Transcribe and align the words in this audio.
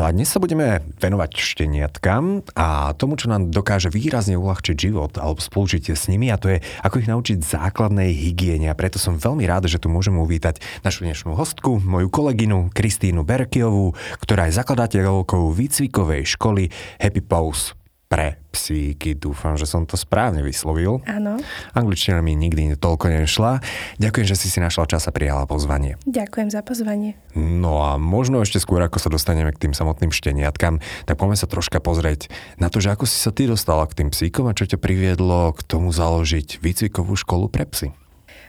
No 0.00 0.08
a 0.08 0.16
dnes 0.16 0.32
sa 0.32 0.40
budeme 0.40 0.80
venovať 0.96 1.36
šteniatkám 1.36 2.56
a 2.56 2.96
tomu, 2.96 3.20
čo 3.20 3.28
nám 3.28 3.52
dokáže 3.52 3.92
výrazne 3.92 4.32
uľahčiť 4.32 4.72
život 4.72 5.20
alebo 5.20 5.44
spolužitie 5.44 5.92
s 5.92 6.08
nimi 6.08 6.32
a 6.32 6.40
to 6.40 6.56
je, 6.56 6.64
ako 6.80 7.04
ich 7.04 7.10
naučiť 7.12 7.44
základnej 7.44 8.08
hygiene. 8.08 8.72
A 8.72 8.78
preto 8.80 8.96
som 8.96 9.20
veľmi 9.20 9.44
rád, 9.44 9.68
že 9.68 9.76
tu 9.76 9.92
môžem 9.92 10.16
uvítať 10.16 10.56
našu 10.80 11.04
dnešnú 11.04 11.36
hostku, 11.36 11.84
moju 11.84 12.08
koleginu 12.08 12.72
Kristínu 12.72 13.28
Berkiovú, 13.28 13.92
ktorá 14.24 14.48
je 14.48 14.56
zakladateľkou 14.56 15.52
výcvikovej 15.52 16.32
školy 16.32 16.72
Happy 16.96 17.20
Pose 17.20 17.76
pre 18.10 18.42
psíky. 18.50 19.14
Dúfam, 19.14 19.54
že 19.54 19.70
som 19.70 19.86
to 19.86 19.94
správne 19.94 20.42
vyslovil. 20.42 20.98
Áno. 21.06 21.38
Angličtina 21.78 22.18
mi 22.18 22.34
nikdy 22.34 22.74
toľko 22.74 23.06
nešla. 23.06 23.62
Ďakujem, 24.02 24.26
že 24.26 24.34
si 24.34 24.50
si 24.50 24.58
našla 24.58 24.90
čas 24.90 25.06
a 25.06 25.14
prijala 25.14 25.46
pozvanie. 25.46 25.94
Ďakujem 26.10 26.50
za 26.50 26.66
pozvanie. 26.66 27.14
No 27.38 27.86
a 27.86 28.02
možno 28.02 28.42
ešte 28.42 28.58
skôr, 28.58 28.82
ako 28.82 28.98
sa 28.98 29.14
dostaneme 29.14 29.54
k 29.54 29.62
tým 29.62 29.78
samotným 29.78 30.10
šteniatkám, 30.10 30.82
tak 31.06 31.14
poďme 31.14 31.38
sa 31.38 31.46
troška 31.46 31.78
pozrieť 31.78 32.26
na 32.58 32.66
to, 32.66 32.82
že 32.82 32.90
ako 32.90 33.06
si 33.06 33.14
sa 33.14 33.30
ty 33.30 33.46
dostala 33.46 33.86
k 33.86 34.02
tým 34.02 34.10
psíkom 34.10 34.50
a 34.50 34.58
čo 34.58 34.66
ťa 34.66 34.82
priviedlo 34.82 35.54
k 35.54 35.62
tomu 35.62 35.94
založiť 35.94 36.58
výcvikovú 36.58 37.14
školu 37.14 37.46
pre 37.46 37.62
psy. 37.70 37.94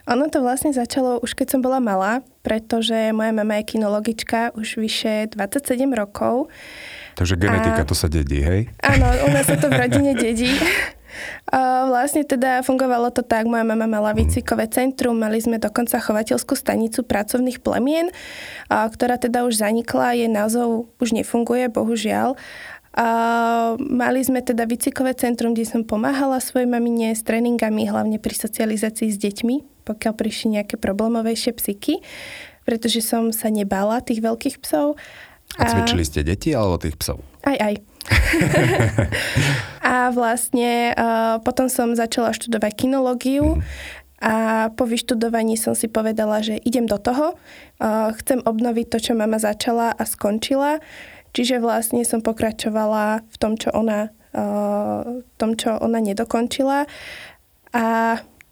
Ono 0.10 0.26
to 0.34 0.42
vlastne 0.42 0.74
začalo 0.74 1.22
už 1.22 1.38
keď 1.38 1.48
som 1.54 1.62
bola 1.62 1.78
malá, 1.78 2.26
pretože 2.42 3.14
moja 3.14 3.30
mama 3.30 3.62
je 3.62 3.78
kinologička 3.78 4.58
už 4.58 4.82
vyše 4.82 5.30
27 5.38 5.86
rokov 5.94 6.50
Takže 7.16 7.36
genetika 7.36 7.84
a... 7.84 7.88
to 7.88 7.96
sa 7.96 8.08
dedí, 8.08 8.40
hej? 8.40 8.62
Áno, 8.82 9.08
u 9.26 9.30
nás 9.32 9.46
sa 9.48 9.58
to 9.60 9.68
v 9.68 9.78
rodine 9.84 10.14
dedí. 10.16 10.52
Vlastne 11.92 12.24
teda 12.24 12.64
fungovalo 12.64 13.12
to 13.12 13.22
tak, 13.22 13.44
moja 13.44 13.68
mama 13.68 13.84
mala 13.84 14.16
výcvikové 14.16 14.72
centrum, 14.72 15.20
mali 15.20 15.44
sme 15.44 15.60
dokonca 15.60 16.00
chovateľskú 16.00 16.56
stanicu 16.56 17.04
pracovných 17.04 17.60
plemien, 17.60 18.08
ktorá 18.72 19.20
teda 19.20 19.44
už 19.44 19.60
zanikla, 19.60 20.16
jej 20.16 20.32
názov 20.32 20.88
už 21.04 21.12
nefunguje, 21.12 21.68
bohužiaľ. 21.68 22.40
A 22.92 23.08
mali 23.80 24.20
sme 24.20 24.44
teda 24.44 24.68
výcvikové 24.68 25.16
centrum, 25.16 25.56
kde 25.56 25.64
som 25.64 25.88
pomáhala 25.88 26.44
svojej 26.44 26.68
mamine 26.68 27.16
s 27.16 27.24
tréningami, 27.24 27.88
hlavne 27.88 28.20
pri 28.20 28.36
socializácii 28.36 29.08
s 29.08 29.16
deťmi, 29.20 29.88
pokiaľ 29.88 30.14
prišli 30.16 30.60
nejaké 30.60 30.76
problémovejšie 30.76 31.56
psyky, 31.56 32.04
pretože 32.68 33.00
som 33.00 33.32
sa 33.32 33.48
nebala 33.48 34.04
tých 34.04 34.20
veľkých 34.20 34.60
psov. 34.60 35.00
A 35.60 35.68
cvičili 35.68 36.04
ste 36.08 36.24
deti 36.24 36.56
alebo 36.56 36.80
tých 36.80 36.96
psov? 36.96 37.20
Aj, 37.44 37.58
aj. 37.58 37.76
a 39.92 40.10
vlastne 40.14 40.94
uh, 40.94 41.38
potom 41.44 41.68
som 41.68 41.94
začala 41.98 42.32
študovať 42.32 42.72
kinológiu 42.74 43.58
mm. 43.58 43.62
a 44.24 44.34
po 44.74 44.88
vyštudovaní 44.88 45.58
som 45.58 45.74
si 45.76 45.90
povedala, 45.92 46.40
že 46.46 46.62
idem 46.64 46.88
do 46.88 46.98
toho. 47.02 47.36
Uh, 47.82 48.14
chcem 48.22 48.40
obnoviť 48.42 48.86
to, 48.90 48.98
čo 49.02 49.12
mama 49.18 49.42
začala 49.42 49.92
a 49.92 50.04
skončila. 50.06 50.80
Čiže 51.32 51.64
vlastne 51.64 52.04
som 52.04 52.20
pokračovala 52.20 53.24
v 53.24 53.36
tom, 53.40 53.56
čo 53.56 53.72
ona, 53.72 54.12
uh, 54.36 55.24
tom, 55.40 55.56
čo 55.56 55.80
ona 55.80 56.04
nedokončila. 56.04 56.86
A 57.72 57.86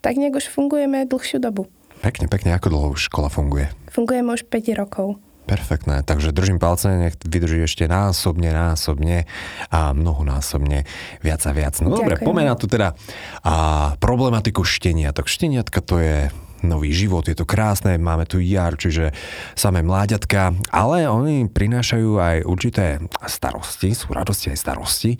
tak 0.00 0.16
nejak 0.16 0.40
už 0.40 0.48
fungujeme 0.48 1.04
dlhšiu 1.04 1.44
dobu. 1.44 1.68
Pekne, 2.00 2.32
pekne. 2.32 2.56
Ako 2.56 2.72
dlho 2.72 2.96
už 2.96 3.12
škola 3.12 3.28
funguje? 3.28 3.68
Fungujeme 3.92 4.32
už 4.32 4.48
5 4.48 4.80
rokov. 4.80 5.20
Perfektné, 5.50 6.06
takže 6.06 6.30
držím 6.30 6.62
palce, 6.62 6.94
nech 6.94 7.18
vydrží 7.26 7.66
ešte 7.66 7.90
násobne, 7.90 8.54
násobne 8.54 9.26
a 9.74 9.90
mnohonásobne 9.90 10.86
viac 11.26 11.42
a 11.42 11.50
viac. 11.50 11.74
No 11.82 11.90
dobre, 11.90 12.22
poďme 12.22 12.46
na 12.46 12.54
tu 12.54 12.70
teda 12.70 12.94
a 13.42 13.54
problematiku 13.98 14.62
šteniatok. 14.62 15.26
Šteniatka 15.26 15.82
to 15.82 15.98
je 15.98 16.30
nový 16.62 16.94
život, 16.94 17.26
je 17.26 17.34
to 17.34 17.48
krásne, 17.48 17.96
máme 17.98 18.28
tu 18.30 18.38
jar, 18.38 18.76
čiže 18.76 19.10
samé 19.56 19.82
mláďatka, 19.82 20.54
ale 20.70 21.08
oni 21.08 21.48
prinášajú 21.48 22.10
aj 22.20 22.36
určité 22.46 23.00
starosti, 23.26 23.90
sú 23.96 24.12
radosti 24.12 24.54
aj 24.54 24.58
starosti. 24.60 25.12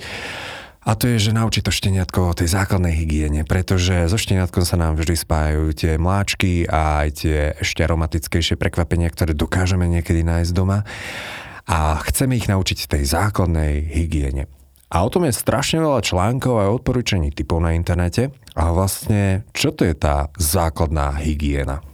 A 0.80 0.96
to 0.96 1.12
je, 1.12 1.28
že 1.28 1.36
naučí 1.36 1.60
to 1.60 1.68
šteniatko 1.68 2.32
o 2.32 2.36
tej 2.36 2.48
základnej 2.56 2.96
hygiene, 2.96 3.44
pretože 3.44 4.08
so 4.08 4.16
šteniatkom 4.16 4.64
sa 4.64 4.80
nám 4.80 4.96
vždy 4.96 5.12
spájajú 5.12 5.76
tie 5.76 5.92
mláčky 6.00 6.64
a 6.64 7.04
aj 7.04 7.08
tie 7.20 7.38
ešte 7.60 7.84
aromatickejšie 7.84 8.56
prekvapenia, 8.56 9.12
ktoré 9.12 9.36
dokážeme 9.36 9.84
niekedy 9.84 10.24
nájsť 10.24 10.52
doma. 10.56 10.88
A 11.68 12.00
chceme 12.08 12.40
ich 12.40 12.48
naučiť 12.48 12.88
tej 12.88 13.04
základnej 13.04 13.92
hygiene. 13.92 14.48
A 14.90 15.06
o 15.06 15.12
tom 15.12 15.28
je 15.28 15.36
strašne 15.36 15.84
veľa 15.84 16.02
článkov 16.02 16.58
a 16.58 16.72
odporúčaní 16.72 17.30
typov 17.30 17.62
na 17.62 17.76
internete. 17.76 18.34
A 18.58 18.74
vlastne, 18.74 19.46
čo 19.54 19.70
to 19.70 19.86
je 19.86 19.94
tá 19.94 20.32
základná 20.34 21.14
hygiena? 21.20 21.84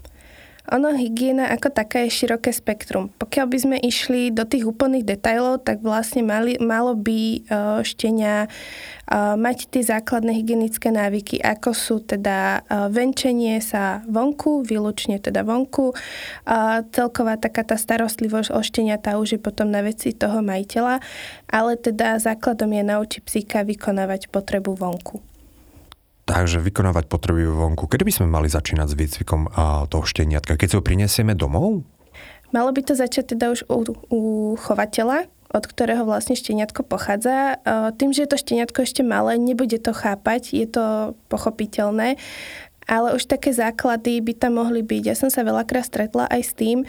Ono, 0.75 0.91
hygiena 0.91 1.47
ako 1.55 1.71
taká 1.71 2.03
je 2.03 2.11
široké 2.11 2.51
spektrum. 2.51 3.15
Pokiaľ 3.23 3.47
by 3.47 3.59
sme 3.59 3.77
išli 3.79 4.35
do 4.35 4.43
tých 4.43 4.67
úplných 4.67 5.07
detajlov, 5.07 5.63
tak 5.63 5.79
vlastne 5.79 6.27
mali, 6.27 6.59
malo 6.59 6.99
by 6.99 7.21
uh, 7.47 7.81
štenia 7.87 8.51
uh, 8.51 9.39
mať 9.39 9.71
tie 9.71 9.87
základné 9.87 10.35
hygienické 10.35 10.91
návyky, 10.91 11.39
ako 11.39 11.71
sú 11.71 11.97
teda 12.03 12.67
uh, 12.67 12.91
venčenie 12.91 13.63
sa 13.63 14.03
vonku, 14.11 14.67
výlučne 14.67 15.23
teda 15.23 15.47
vonku, 15.47 15.95
celková 16.91 17.39
taká 17.39 17.63
tá 17.63 17.79
starostlivosť 17.79 18.51
o 18.51 18.61
štenia, 18.63 18.99
tá 18.99 19.19
už 19.21 19.37
je 19.37 19.41
potom 19.41 19.71
na 19.71 19.83
veci 19.83 20.11
toho 20.15 20.43
majiteľa, 20.43 20.99
ale 21.51 21.79
teda 21.79 22.19
základom 22.19 22.71
je 22.73 22.83
naučiť 22.83 23.21
psíka 23.23 23.59
vykonávať 23.63 24.33
potrebu 24.33 24.75
vonku. 24.75 25.36
Takže 26.27 26.59
vykonávať 26.59 27.07
potreby 27.07 27.47
vonku. 27.47 27.87
Kedy 27.87 28.03
by 28.03 28.13
sme 28.13 28.27
mali 28.27 28.51
začínať 28.51 28.87
s 28.91 28.99
výcvikom 28.99 29.47
toho 29.87 30.05
šteniatka? 30.05 30.59
Keď 30.59 30.67
si 30.67 30.77
ho 30.77 30.83
prinesieme 30.83 31.39
domov? 31.39 31.87
Malo 32.51 32.75
by 32.75 32.83
to 32.83 32.99
začať 32.99 33.39
teda 33.39 33.55
už 33.55 33.63
u, 33.71 33.95
u 34.11 34.21
chovateľa, 34.59 35.31
od 35.55 35.65
ktorého 35.67 36.03
vlastne 36.03 36.35
šteniatko 36.35 36.83
pochádza. 36.83 37.63
Tým, 37.95 38.11
že 38.11 38.27
je 38.27 38.31
to 38.35 38.43
šteniatko 38.43 38.83
ešte 38.83 39.07
malé, 39.07 39.39
nebude 39.39 39.79
to 39.79 39.95
chápať, 39.95 40.51
je 40.51 40.67
to 40.67 41.15
pochopiteľné, 41.31 42.19
ale 42.91 43.09
už 43.15 43.27
také 43.31 43.55
základy 43.55 44.19
by 44.19 44.35
tam 44.35 44.59
mohli 44.59 44.83
byť. 44.83 45.03
Ja 45.07 45.15
som 45.15 45.31
sa 45.31 45.47
veľakrát 45.47 45.87
stretla 45.87 46.27
aj 46.27 46.43
s 46.43 46.53
tým, 46.59 46.83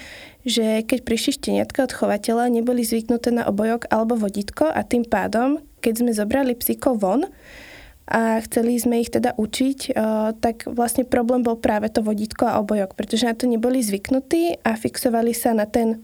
že 0.46 0.81
keď 0.81 1.06
prišli 1.06 1.38
šteniatka 1.38 1.86
od 1.86 1.94
chovateľa, 1.94 2.54
neboli 2.54 2.81
zvyknuté 2.81 3.34
na 3.34 3.46
obojok 3.46 3.86
alebo 3.94 4.18
vodítko 4.18 4.69
a 4.69 4.81
tým 4.81 5.06
pádom, 5.06 5.62
keď 5.81 5.94
sme 6.06 6.12
zobrali 6.14 6.54
psíkov 6.58 7.02
von, 7.02 7.30
a 8.07 8.40
chceli 8.40 8.79
sme 8.79 9.03
ich 9.03 9.12
teda 9.12 9.35
učiť, 9.35 9.79
eh, 9.91 10.31
tak 10.40 10.63
vlastne 10.63 11.03
problém 11.03 11.44
bol 11.44 11.59
práve 11.59 11.91
to 11.91 12.00
vodítko 12.00 12.47
a 12.47 12.63
obojok, 12.63 12.95
pretože 12.95 13.28
na 13.28 13.35
to 13.35 13.51
neboli 13.51 13.84
zvyknutí 13.84 14.63
a 14.63 14.79
fixovali 14.79 15.35
sa 15.35 15.51
na 15.51 15.68
ten, 15.68 16.00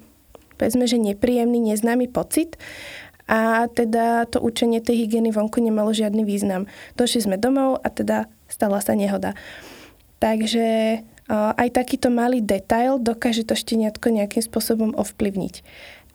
povedzme, 0.59 0.84
že 0.84 1.00
nepríjemný, 1.00 1.64
neznámy 1.64 2.12
pocit 2.12 2.59
a 3.24 3.72
teda 3.72 4.28
to 4.28 4.44
učenie 4.44 4.84
tej 4.84 5.08
hygieny 5.08 5.31
vonku 5.31 5.64
nemalo 5.64 5.96
žiadny 5.96 6.28
význam. 6.28 6.68
Došli 7.00 7.24
sme 7.24 7.36
domov 7.40 7.80
a 7.80 7.88
teda 7.88 8.28
stala 8.52 8.84
sa 8.84 9.00
nehoda. 9.00 9.31
Takže 10.20 10.68
eh, 11.00 11.31
aj 11.31 11.70
takýto 11.72 12.12
malý 12.12 12.44
detail 12.44 13.00
dokáže 13.00 13.47
to 13.47 13.56
šteniatko 13.56 14.12
nejakým 14.12 14.44
spôsobom 14.44 14.91
ovplyvniť. 15.00 15.64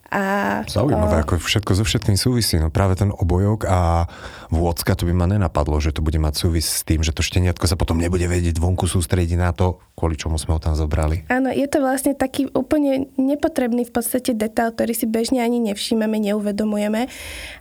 A, 0.09 0.65
Zaujímavé, 0.65 1.21
o... 1.21 1.23
ako 1.23 1.37
všetko 1.37 1.71
so 1.77 1.83
všetkým 1.85 2.17
súvisí. 2.17 2.57
No 2.57 2.73
práve 2.73 2.97
ten 2.97 3.13
obojok 3.13 3.69
a 3.69 4.09
vôcka, 4.49 4.97
to 4.97 5.05
by 5.05 5.13
ma 5.13 5.29
nenapadlo, 5.29 5.77
že 5.77 5.93
to 5.93 6.01
bude 6.01 6.17
mať 6.17 6.33
súvis 6.33 6.65
s 6.65 6.81
tým, 6.81 7.05
že 7.05 7.13
to 7.13 7.21
šteniatko 7.21 7.69
sa 7.69 7.77
potom 7.77 8.01
nebude 8.01 8.25
vedieť 8.25 8.57
vonku 8.57 8.89
sústrediť 8.89 9.37
na 9.37 9.53
to, 9.53 9.77
kvôli 9.93 10.17
čomu 10.17 10.41
sme 10.41 10.57
ho 10.57 10.61
tam 10.63 10.73
zobrali. 10.73 11.29
Áno, 11.29 11.53
je 11.53 11.67
to 11.69 11.85
vlastne 11.85 12.17
taký 12.17 12.49
úplne 12.57 13.13
nepotrebný 13.21 13.85
v 13.85 13.93
podstate 13.93 14.33
detail, 14.33 14.73
ktorý 14.73 14.97
si 14.97 15.05
bežne 15.05 15.45
ani 15.45 15.61
nevšímame, 15.61 16.17
neuvedomujeme. 16.17 17.05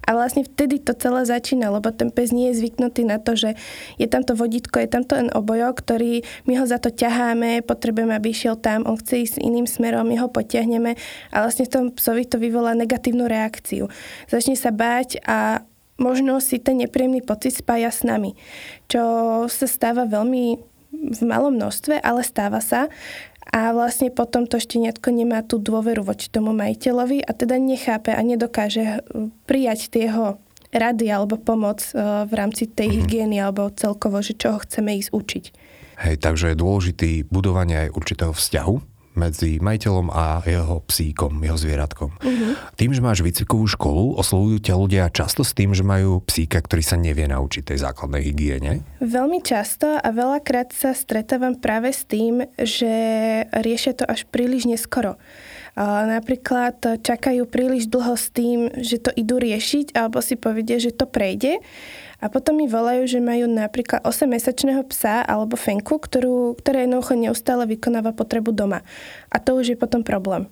A 0.06 0.10
vlastne 0.16 0.48
vtedy 0.48 0.80
to 0.80 0.96
celé 0.96 1.28
začína, 1.28 1.68
lebo 1.68 1.92
ten 1.92 2.08
pes 2.08 2.32
nie 2.32 2.48
je 2.54 2.64
zvyknutý 2.64 3.04
na 3.04 3.20
to, 3.20 3.36
že 3.36 3.60
je 4.00 4.08
tam 4.08 4.24
to 4.24 4.32
vodítko, 4.32 4.80
je 4.80 4.88
tam 4.88 5.04
ten 5.04 5.28
obojok, 5.28 5.84
ktorý 5.84 6.24
my 6.48 6.52
ho 6.56 6.64
za 6.64 6.80
to 6.80 6.88
ťaháme, 6.88 7.60
potrebujeme, 7.66 8.16
aby 8.16 8.32
išiel 8.32 8.56
tam, 8.56 8.88
on 8.88 8.96
chce 8.96 9.28
ísť 9.28 9.36
iným 9.44 9.68
smerom, 9.68 10.08
my 10.08 10.16
ho 10.16 10.32
potiahneme 10.32 10.96
a 11.34 11.36
vlastne 11.44 11.68
v 11.68 11.72
tom 11.74 11.84
psovi 11.92 12.24
to 12.24 12.37
vyvolá 12.38 12.74
negatívnu 12.74 13.26
reakciu. 13.26 13.90
Začne 14.30 14.54
sa 14.54 14.70
báť 14.70 15.20
a 15.26 15.66
možno 15.98 16.38
si 16.38 16.62
ten 16.62 16.78
nepríjemný 16.78 17.20
pocit 17.26 17.58
spája 17.58 17.90
s 17.90 18.06
nami, 18.06 18.38
čo 18.86 19.02
sa 19.50 19.66
stáva 19.66 20.06
veľmi 20.06 20.44
v 20.98 21.20
malom 21.26 21.54
množstve, 21.54 22.00
ale 22.00 22.24
stáva 22.24 22.62
sa. 22.64 22.88
A 23.48 23.72
vlastne 23.72 24.12
potom 24.12 24.44
to 24.44 24.60
šteniatko 24.60 25.08
nemá 25.08 25.40
tú 25.40 25.56
dôveru 25.56 26.04
voči 26.04 26.28
tomu 26.28 26.52
majiteľovi 26.52 27.24
a 27.24 27.32
teda 27.32 27.56
nechápe 27.56 28.12
a 28.12 28.20
nedokáže 28.20 29.00
prijať 29.48 29.88
tie 29.88 30.08
jeho 30.08 30.36
rady 30.68 31.08
alebo 31.08 31.40
pomoc 31.40 31.80
uh, 31.96 32.28
v 32.28 32.32
rámci 32.36 32.68
tej 32.68 32.92
mm-hmm. 32.92 33.04
hygieny 33.08 33.36
alebo 33.40 33.72
celkovo, 33.72 34.20
že 34.20 34.36
čo 34.36 34.52
ho 34.52 34.58
chceme 34.60 35.00
ísť 35.00 35.10
učiť. 35.16 35.44
Hej, 35.98 36.14
takže 36.20 36.52
je 36.52 36.60
dôležitý 36.60 37.10
budovanie 37.26 37.88
aj 37.88 37.96
určitého 37.96 38.36
vzťahu 38.36 38.97
medzi 39.18 39.58
majiteľom 39.58 40.14
a 40.14 40.46
jeho 40.46 40.78
psíkom, 40.86 41.42
jeho 41.42 41.58
zvieratkom. 41.58 42.14
Uh-huh. 42.14 42.54
Tým, 42.78 42.94
že 42.94 43.02
máš 43.02 43.26
výcvikovú 43.26 43.66
školu, 43.66 44.14
oslovujú 44.14 44.62
ťa 44.62 44.74
ľudia 44.78 45.04
často 45.10 45.42
s 45.42 45.50
tým, 45.58 45.74
že 45.74 45.82
majú 45.82 46.22
psíka, 46.22 46.62
ktorý 46.62 46.86
sa 46.86 46.94
nevie 46.94 47.26
naučiť 47.26 47.74
tej 47.74 47.82
základnej 47.82 48.22
hygiene? 48.22 48.86
Veľmi 49.02 49.42
často 49.42 49.98
a 49.98 50.08
veľakrát 50.14 50.70
sa 50.70 50.94
stretávam 50.94 51.58
práve 51.58 51.90
s 51.90 52.06
tým, 52.06 52.46
že 52.54 52.94
riešia 53.50 53.98
to 53.98 54.06
až 54.06 54.22
príliš 54.30 54.70
neskoro. 54.70 55.18
Napríklad 55.78 57.02
čakajú 57.06 57.46
príliš 57.46 57.86
dlho 57.86 58.18
s 58.18 58.34
tým, 58.34 58.66
že 58.82 58.98
to 58.98 59.14
idú 59.14 59.38
riešiť 59.38 59.94
alebo 59.94 60.18
si 60.18 60.34
povedia, 60.34 60.82
že 60.82 60.90
to 60.90 61.06
prejde 61.06 61.62
a 62.18 62.26
potom 62.26 62.58
mi 62.58 62.66
volajú, 62.66 63.06
že 63.06 63.22
majú 63.22 63.46
napríklad 63.46 64.02
8-mesačného 64.02 64.82
psa 64.90 65.22
alebo 65.22 65.54
fenku, 65.54 66.02
ktorú, 66.02 66.58
ktorá 66.58 66.82
jednoducho 66.82 67.14
neustále 67.14 67.64
vykonáva 67.70 68.10
potrebu 68.10 68.50
doma. 68.50 68.82
A 69.30 69.38
to 69.38 69.54
už 69.54 69.74
je 69.74 69.76
potom 69.78 70.02
problém. 70.02 70.50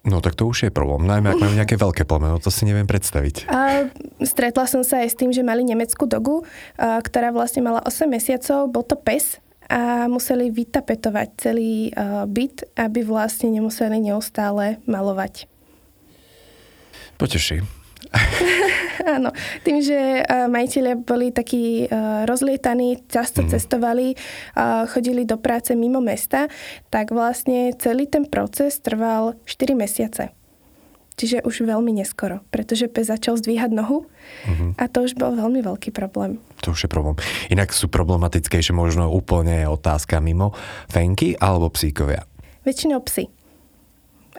No 0.00 0.24
tak 0.24 0.32
to 0.32 0.48
už 0.48 0.64
je 0.64 0.72
problém, 0.72 1.04
najmä 1.04 1.36
ak 1.36 1.42
majú 1.44 1.52
nejaké 1.52 1.76
veľké 1.76 2.08
plemeno, 2.08 2.40
to 2.40 2.48
si 2.48 2.64
neviem 2.64 2.88
predstaviť. 2.88 3.52
A 3.52 3.92
stretla 4.24 4.64
som 4.64 4.80
sa 4.80 5.04
aj 5.04 5.12
s 5.12 5.18
tým, 5.20 5.28
že 5.28 5.44
mali 5.44 5.60
nemeckú 5.60 6.08
dogu, 6.08 6.40
a, 6.80 6.96
ktorá 7.04 7.28
vlastne 7.36 7.60
mala 7.60 7.84
8 7.84 8.08
mesiacov, 8.08 8.72
bol 8.72 8.80
to 8.80 8.96
pes 8.96 9.36
a 9.68 10.08
museli 10.08 10.48
vytapetovať 10.48 11.28
celý 11.36 11.92
a, 11.92 12.24
byt, 12.24 12.64
aby 12.80 13.04
vlastne 13.04 13.52
nemuseli 13.52 14.00
neustále 14.00 14.80
malovať. 14.88 15.44
Poteší. 17.20 17.60
Áno, 19.16 19.32
tým, 19.64 19.80
že 19.80 20.24
majiteľia 20.28 20.94
boli 21.00 21.32
takí 21.32 21.88
rozlietaní, 22.28 23.08
často 23.08 23.40
mm. 23.44 23.48
cestovali, 23.48 24.14
chodili 24.92 25.24
do 25.24 25.40
práce 25.40 25.72
mimo 25.72 26.04
mesta, 26.04 26.52
tak 26.92 27.14
vlastne 27.14 27.72
celý 27.76 28.06
ten 28.06 28.28
proces 28.28 28.76
trval 28.80 29.40
4 29.48 29.72
mesiace. 29.72 30.24
Čiže 31.20 31.44
už 31.44 31.68
veľmi 31.68 31.92
neskoro, 31.92 32.40
pretože 32.48 32.88
pes 32.88 33.12
začal 33.12 33.36
zdvíhať 33.36 33.76
nohu 33.76 34.08
mm-hmm. 34.48 34.80
a 34.80 34.88
to 34.88 35.04
už 35.04 35.20
bol 35.20 35.36
veľmi 35.36 35.60
veľký 35.60 35.92
problém. 35.92 36.40
To 36.64 36.72
už 36.72 36.88
je 36.88 36.90
problém. 36.90 37.20
Inak 37.52 37.76
sú 37.76 37.92
problematickejšie 37.92 38.72
možno 38.72 39.12
úplne 39.12 39.68
otázka 39.68 40.16
mimo 40.24 40.56
fenky 40.88 41.36
alebo 41.36 41.68
psíkovia? 41.68 42.24
Väčšinou 42.64 43.04
psy 43.04 43.28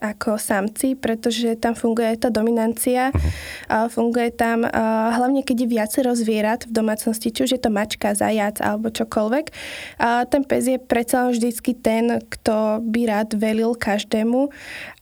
ako 0.01 0.41
samci, 0.41 0.97
pretože 0.97 1.53
tam 1.61 1.77
funguje 1.77 2.17
tá 2.17 2.33
dominancia. 2.33 3.13
Uh-huh. 3.13 3.85
Funguje 3.87 4.33
tam 4.33 4.65
hlavne, 5.13 5.45
keď 5.45 5.57
je 5.61 5.67
viacero 5.69 6.11
zvierat 6.17 6.65
v 6.65 6.73
domácnosti, 6.73 7.29
či 7.29 7.45
už 7.45 7.51
je 7.55 7.61
to 7.61 7.69
mačka, 7.69 8.17
zajac 8.17 8.57
alebo 8.59 8.89
čokoľvek. 8.89 9.45
A 10.01 10.25
ten 10.25 10.41
pes 10.41 10.65
je 10.65 10.81
predsa 10.81 11.29
vždycky 11.29 11.77
ten, 11.77 12.17
kto 12.25 12.81
by 12.81 13.01
rád 13.05 13.37
velil 13.37 13.77
každému. 13.77 14.49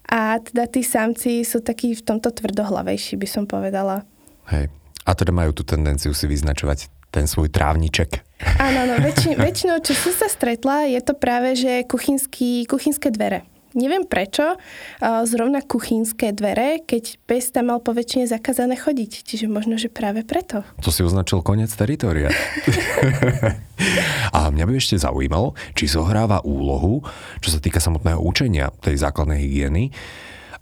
A 0.10 0.44
teda 0.44 0.68
tí 0.68 0.84
samci 0.84 1.48
sú 1.48 1.64
takí 1.64 1.96
v 1.96 2.04
tomto 2.04 2.34
tvrdohlavejší, 2.34 3.16
by 3.16 3.28
som 3.30 3.44
povedala. 3.48 4.04
Hej. 4.52 4.68
A 5.08 5.12
teda 5.16 5.32
majú 5.32 5.56
tú 5.56 5.64
tendenciu 5.64 6.12
si 6.12 6.26
vyznačovať 6.28 6.92
ten 7.10 7.26
svoj 7.26 7.50
trávniček. 7.50 8.22
Áno, 8.62 8.86
no, 8.86 8.96
väčši, 9.02 9.38
väčšinou, 9.48 9.82
čo 9.82 9.94
som 9.98 10.14
sa 10.14 10.28
stretla, 10.30 10.90
je 10.90 11.02
to 11.02 11.14
práve, 11.18 11.58
že 11.58 11.86
kuchynský, 11.86 12.70
kuchynské 12.70 13.10
dvere. 13.14 13.46
Neviem 13.78 14.02
prečo, 14.10 14.58
zrovna 15.02 15.62
kuchynské 15.62 16.34
dvere, 16.34 16.82
keď 16.82 17.22
pes 17.30 17.54
tam 17.54 17.70
mal 17.70 17.80
poväčšine 17.84 18.26
zakázané 18.26 18.74
chodiť. 18.74 19.22
Čiže 19.22 19.46
možno, 19.46 19.78
že 19.78 19.94
práve 19.94 20.26
preto. 20.26 20.66
To 20.82 20.90
si 20.90 21.06
označil 21.06 21.46
koniec 21.46 21.70
teritoria. 21.70 22.34
a 24.38 24.50
mňa 24.50 24.66
by 24.66 24.74
ešte 24.74 24.98
zaujímalo, 24.98 25.54
či 25.78 25.86
zohráva 25.86 26.42
úlohu, 26.42 27.06
čo 27.46 27.54
sa 27.54 27.62
týka 27.62 27.78
samotného 27.78 28.18
učenia 28.18 28.74
tej 28.82 28.98
základnej 28.98 29.38
hygieny, 29.38 29.94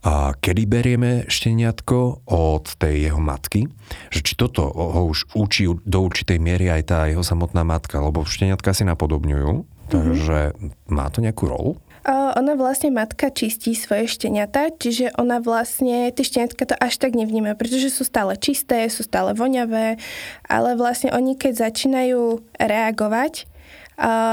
a 0.06 0.32
kedy 0.38 0.70
berieme 0.70 1.26
šteniatko 1.26 2.30
od 2.30 2.66
tej 2.78 3.10
jeho 3.10 3.18
matky, 3.18 3.66
že 4.14 4.22
či 4.22 4.38
toto 4.38 4.70
ho 4.70 5.10
už 5.10 5.34
učí 5.34 5.66
do 5.68 6.00
určitej 6.06 6.38
miery 6.38 6.70
aj 6.70 6.84
tá 6.86 7.00
jeho 7.10 7.26
samotná 7.26 7.66
matka, 7.66 7.98
lebo 7.98 8.22
šteniatka 8.22 8.78
si 8.78 8.86
napodobňujú, 8.86 9.52
mhm. 9.58 9.66
takže 9.90 10.40
mm-hmm. 10.54 10.94
má 10.94 11.10
to 11.10 11.20
nejakú 11.26 11.50
rolu? 11.50 11.82
Ona 12.08 12.56
vlastne 12.56 12.88
matka 12.96 13.28
čistí 13.28 13.76
svoje 13.76 14.08
šteniata, 14.08 14.72
čiže 14.80 15.12
ona 15.20 15.44
vlastne, 15.44 16.08
tie 16.16 16.24
šteniatka 16.24 16.64
to 16.64 16.76
až 16.80 16.96
tak 17.04 17.20
nevníma, 17.20 17.60
pretože 17.60 17.92
sú 17.92 18.08
stále 18.08 18.40
čisté, 18.40 18.88
sú 18.88 19.04
stále 19.04 19.36
voňavé, 19.36 20.00
ale 20.48 20.70
vlastne 20.80 21.12
oni 21.12 21.36
keď 21.36 21.68
začínajú 21.68 22.48
reagovať, 22.56 23.46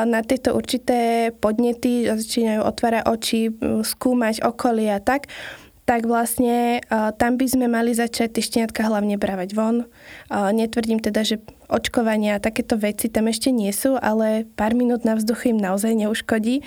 na 0.04 0.20
tieto 0.20 0.52
určité 0.52 1.32
podnety, 1.40 2.04
začínajú 2.04 2.60
otvárať 2.68 3.08
oči, 3.08 3.48
skúmať 3.80 4.44
okolie 4.44 4.92
a 4.92 5.00
tak, 5.00 5.32
tak 5.88 6.04
vlastne 6.04 6.84
tam 7.16 7.40
by 7.40 7.46
sme 7.48 7.68
mali 7.72 7.96
začať 7.96 8.28
tie 8.36 8.44
šteniatka 8.44 8.84
hlavne 8.84 9.16
brávať 9.16 9.56
von. 9.56 9.88
Netvrdím 10.28 11.00
teda, 11.00 11.24
že 11.24 11.40
očkovania 11.68 12.36
a 12.36 12.44
takéto 12.44 12.76
veci 12.76 13.08
tam 13.08 13.24
ešte 13.28 13.48
nie 13.48 13.72
sú, 13.72 13.96
ale 13.96 14.44
pár 14.52 14.76
minút 14.76 15.08
na 15.08 15.16
vzduchu 15.16 15.56
im 15.56 15.60
naozaj 15.60 15.96
neuškodí. 15.96 16.60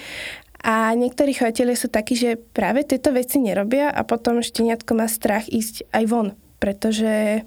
A 0.65 0.93
niektorí 0.97 1.37
chovateľe 1.37 1.77
sú 1.77 1.87
takí, 1.87 2.17
že 2.17 2.37
práve 2.37 2.81
tieto 2.81 3.13
veci 3.13 3.37
nerobia 3.37 3.93
a 3.93 4.01
potom 4.01 4.41
šteniatko 4.41 4.91
má 4.97 5.05
strach 5.05 5.45
ísť 5.45 5.85
aj 5.93 6.03
von, 6.09 6.27
pretože 6.57 7.45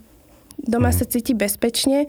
doma 0.62 0.94
mm. 0.94 0.96
sa 0.96 1.04
cíti 1.10 1.34
bezpečne 1.34 2.06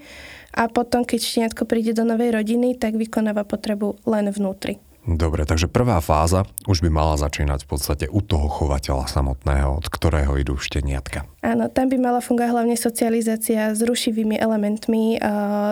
a 0.51 0.67
potom, 0.67 1.07
keď 1.07 1.19
šteniatko 1.23 1.63
príde 1.65 1.97
do 1.97 2.05
novej 2.05 2.35
rodiny, 2.35 2.77
tak 2.77 2.99
vykonáva 2.99 3.47
potrebu 3.47 3.97
len 4.05 4.29
vnútri. 4.29 4.77
Dobre, 5.01 5.49
takže 5.49 5.65
prvá 5.65 5.97
fáza 5.97 6.45
už 6.69 6.85
by 6.85 6.93
mala 6.93 7.17
začínať 7.17 7.65
v 7.65 7.69
podstate 7.73 8.05
u 8.05 8.21
toho 8.21 8.45
chovateľa 8.45 9.09
samotného, 9.09 9.81
od 9.81 9.89
ktorého 9.89 10.37
idú 10.37 10.61
šteniatka. 10.61 11.25
Áno, 11.41 11.73
tam 11.73 11.89
by 11.89 11.97
mala 11.97 12.21
fungovať 12.21 12.53
hlavne 12.53 12.77
socializácia 12.77 13.73
s 13.73 13.81
rušivými 13.81 14.37
elementmi, 14.37 15.17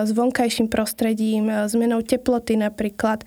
s 0.02 0.10
vonkajším 0.10 0.66
prostredím, 0.66 1.46
zmenou 1.70 2.02
teploty 2.02 2.58
napríklad. 2.58 3.22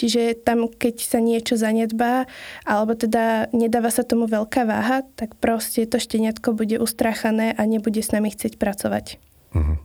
Čiže 0.00 0.40
tam, 0.40 0.72
keď 0.72 1.04
sa 1.04 1.20
niečo 1.20 1.60
zanedbá, 1.60 2.24
alebo 2.64 2.96
teda 2.96 3.52
nedáva 3.52 3.92
sa 3.92 4.08
tomu 4.08 4.24
veľká 4.24 4.64
váha, 4.64 5.04
tak 5.20 5.36
proste 5.36 5.84
to 5.84 6.00
šteniatko 6.00 6.56
bude 6.56 6.80
ustrachané 6.80 7.52
a 7.52 7.62
nebude 7.68 8.00
s 8.00 8.08
nami 8.08 8.32
chcieť 8.32 8.56
pracovať. 8.56 9.20
Uh-huh. 9.52 9.76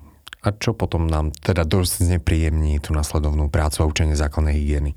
A 0.47 0.55
čo 0.55 0.71
potom 0.71 1.11
nám 1.11 1.35
teda 1.43 1.67
dosť 1.67 2.07
znepríjemní 2.07 2.79
tú 2.79 2.95
nasledovnú 2.95 3.51
prácu 3.51 3.83
a 3.83 3.89
učenie 3.91 4.15
základnej 4.15 4.55
hygieny? 4.55 4.95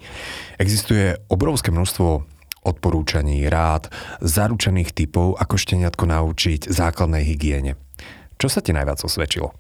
Existuje 0.62 1.18
obrovské 1.26 1.74
množstvo 1.74 2.22
odporúčaní, 2.62 3.42
rád, 3.50 3.90
zaručených 4.22 4.94
typov, 4.94 5.34
ako 5.42 5.58
šteniatko 5.58 6.06
naučiť 6.06 6.70
základnej 6.70 7.26
hygiene. 7.26 7.74
Čo 8.38 8.46
sa 8.46 8.62
ti 8.62 8.70
najviac 8.70 9.02
osvedčilo? 9.02 9.50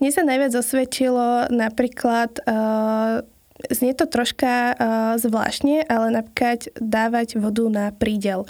Mne 0.00 0.10
sa 0.12 0.24
najviac 0.24 0.56
osvedčilo 0.56 1.52
napríklad 1.52 2.40
uh, 2.48 3.20
Znie 3.56 3.96
to 3.96 4.04
troška 4.04 4.76
uh, 4.76 4.76
zvláštne, 5.16 5.88
ale 5.88 6.12
napríklad 6.12 6.68
dávať 6.76 7.40
vodu 7.40 7.64
na 7.72 7.88
prídel. 7.88 8.44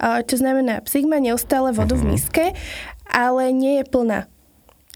Uh, 0.00 0.24
čo 0.24 0.40
znamená, 0.40 0.80
psík 0.80 1.04
má 1.04 1.20
neustále 1.20 1.68
vodu 1.76 1.92
uh-huh. 1.92 2.00
v 2.00 2.06
mhm. 2.08 2.12
miske, 2.16 2.46
ale 3.12 3.52
nie 3.52 3.80
je 3.80 3.84
plná. 3.84 4.24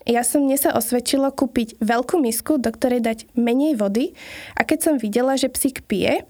Ja 0.03 0.27
som, 0.27 0.43
mne 0.43 0.59
sa 0.59 0.75
osvedčilo 0.75 1.31
kúpiť 1.31 1.79
veľkú 1.79 2.19
misku, 2.19 2.59
do 2.59 2.75
ktorej 2.75 3.03
dať 3.03 3.19
menej 3.39 3.79
vody 3.79 4.19
a 4.59 4.67
keď 4.67 4.79
som 4.83 4.95
videla, 4.99 5.39
že 5.39 5.47
psík 5.47 5.87
pije, 5.87 6.27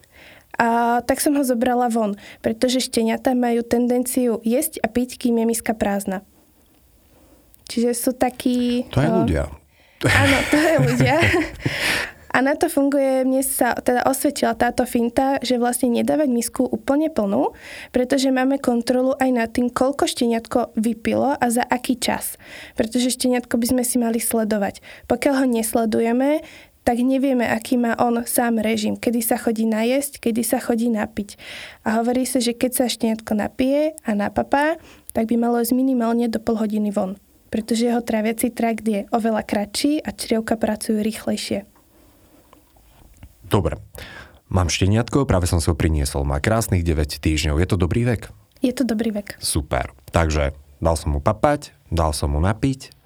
a 0.60 1.00
tak 1.08 1.24
som 1.24 1.32
ho 1.32 1.40
zobrala 1.40 1.88
von, 1.88 2.20
pretože 2.44 2.84
šteniatá 2.84 3.32
majú 3.32 3.64
tendenciu 3.64 4.36
jesť 4.44 4.84
a 4.84 4.86
piť, 4.92 5.16
kým 5.16 5.40
je 5.40 5.46
miska 5.48 5.72
prázdna. 5.72 6.20
Čiže 7.72 7.96
sú 7.96 8.12
takí... 8.12 8.84
To 8.92 9.00
je 9.00 9.08
ľudia. 9.08 9.48
Áno, 10.04 10.38
to 10.52 10.58
je 10.60 10.76
ľudia. 10.92 11.16
A 12.32 12.40
na 12.40 12.56
to 12.56 12.72
funguje, 12.72 13.28
mne 13.28 13.44
sa 13.44 13.76
teda 13.76 14.08
osvedčila 14.08 14.56
táto 14.56 14.88
finta, 14.88 15.36
že 15.44 15.60
vlastne 15.60 15.92
nedávať 15.92 16.32
misku 16.32 16.64
úplne 16.64 17.12
plnú, 17.12 17.52
pretože 17.92 18.32
máme 18.32 18.56
kontrolu 18.56 19.12
aj 19.20 19.30
nad 19.30 19.48
tým, 19.52 19.68
koľko 19.68 20.08
šteniatko 20.08 20.72
vypilo 20.80 21.36
a 21.36 21.46
za 21.52 21.60
aký 21.60 22.00
čas. 22.00 22.40
Pretože 22.72 23.12
šteniatko 23.12 23.60
by 23.60 23.66
sme 23.76 23.82
si 23.84 24.00
mali 24.00 24.16
sledovať. 24.16 24.80
Pokiaľ 25.12 25.44
ho 25.44 25.46
nesledujeme, 25.46 26.40
tak 26.82 26.98
nevieme, 26.98 27.46
aký 27.46 27.76
má 27.78 27.94
on 28.00 28.24
sám 28.26 28.58
režim, 28.58 28.98
kedy 28.98 29.22
sa 29.22 29.36
chodí 29.38 29.68
najesť, 29.68 30.18
kedy 30.18 30.42
sa 30.42 30.58
chodí 30.58 30.90
napiť. 30.90 31.38
A 31.86 32.02
hovorí 32.02 32.26
sa, 32.26 32.42
že 32.42 32.56
keď 32.56 32.70
sa 32.74 32.84
šteniatko 32.90 33.38
napije 33.38 33.94
a 34.02 34.10
napapá, 34.18 34.80
tak 35.14 35.30
by 35.30 35.36
malo 35.38 35.62
ísť 35.62 35.76
minimálne 35.76 36.26
do 36.26 36.40
pol 36.42 36.58
hodiny 36.58 36.90
von 36.90 37.20
pretože 37.52 37.84
jeho 37.84 38.00
traviaci 38.00 38.48
trakt 38.48 38.80
je 38.88 39.04
oveľa 39.12 39.44
kratší 39.44 40.00
a 40.00 40.16
črievka 40.16 40.56
pracujú 40.56 41.04
rýchlejšie. 41.04 41.71
Dobre. 43.52 43.76
Mám 44.48 44.72
šteniatko, 44.72 45.28
práve 45.28 45.44
som 45.44 45.60
si 45.60 45.68
ho 45.68 45.76
priniesol. 45.76 46.24
Má 46.24 46.40
krásnych 46.40 46.80
9 46.80 47.20
týždňov. 47.20 47.60
Je 47.60 47.68
to 47.68 47.76
dobrý 47.76 48.08
vek? 48.08 48.32
Je 48.64 48.72
to 48.72 48.88
dobrý 48.88 49.12
vek. 49.12 49.36
Super. 49.44 49.92
Takže 50.08 50.56
dal 50.80 50.96
som 50.96 51.12
mu 51.12 51.20
papať, 51.20 51.76
dal 51.92 52.16
som 52.16 52.32
mu 52.32 52.40
napiť. 52.40 52.96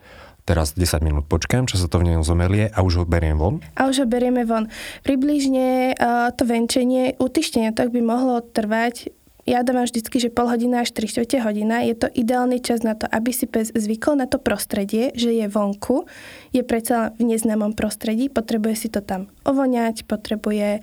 teraz 0.46 0.78
10 0.78 1.02
minút 1.02 1.26
počkám, 1.26 1.66
čo 1.66 1.74
sa 1.74 1.90
to 1.90 1.98
v 1.98 2.14
ňom 2.14 2.22
zomelie 2.22 2.70
a 2.70 2.78
už 2.86 3.02
ho 3.02 3.04
beriem 3.04 3.34
von? 3.34 3.58
A 3.74 3.90
už 3.90 4.02
ho 4.02 4.06
berieme 4.06 4.46
von. 4.46 4.70
Približne 5.02 5.98
uh, 5.98 6.30
to 6.30 6.46
venčenie 6.46 7.18
u 7.18 7.26
tak 7.74 7.90
by 7.90 7.98
mohlo 7.98 8.38
trvať 8.38 9.10
ja 9.46 9.62
dávam 9.62 9.86
vždycky, 9.86 10.18
že 10.18 10.34
pol 10.34 10.50
hodina 10.50 10.82
až 10.82 10.90
3 10.90 11.06
čtvrte 11.06 11.38
hodina. 11.38 11.86
Je 11.86 11.94
to 11.94 12.10
ideálny 12.10 12.58
čas 12.58 12.82
na 12.82 12.98
to, 12.98 13.06
aby 13.06 13.30
si 13.30 13.46
pes 13.46 13.70
zvykol 13.70 14.18
na 14.18 14.26
to 14.26 14.42
prostredie, 14.42 15.14
že 15.14 15.30
je 15.30 15.46
vonku, 15.46 16.02
je 16.50 16.66
predsa 16.66 17.14
v 17.14 17.30
neznámom 17.30 17.78
prostredí, 17.78 18.26
potrebuje 18.26 18.74
si 18.74 18.88
to 18.90 19.06
tam 19.06 19.30
ovoňať, 19.46 20.02
potrebuje, 20.10 20.82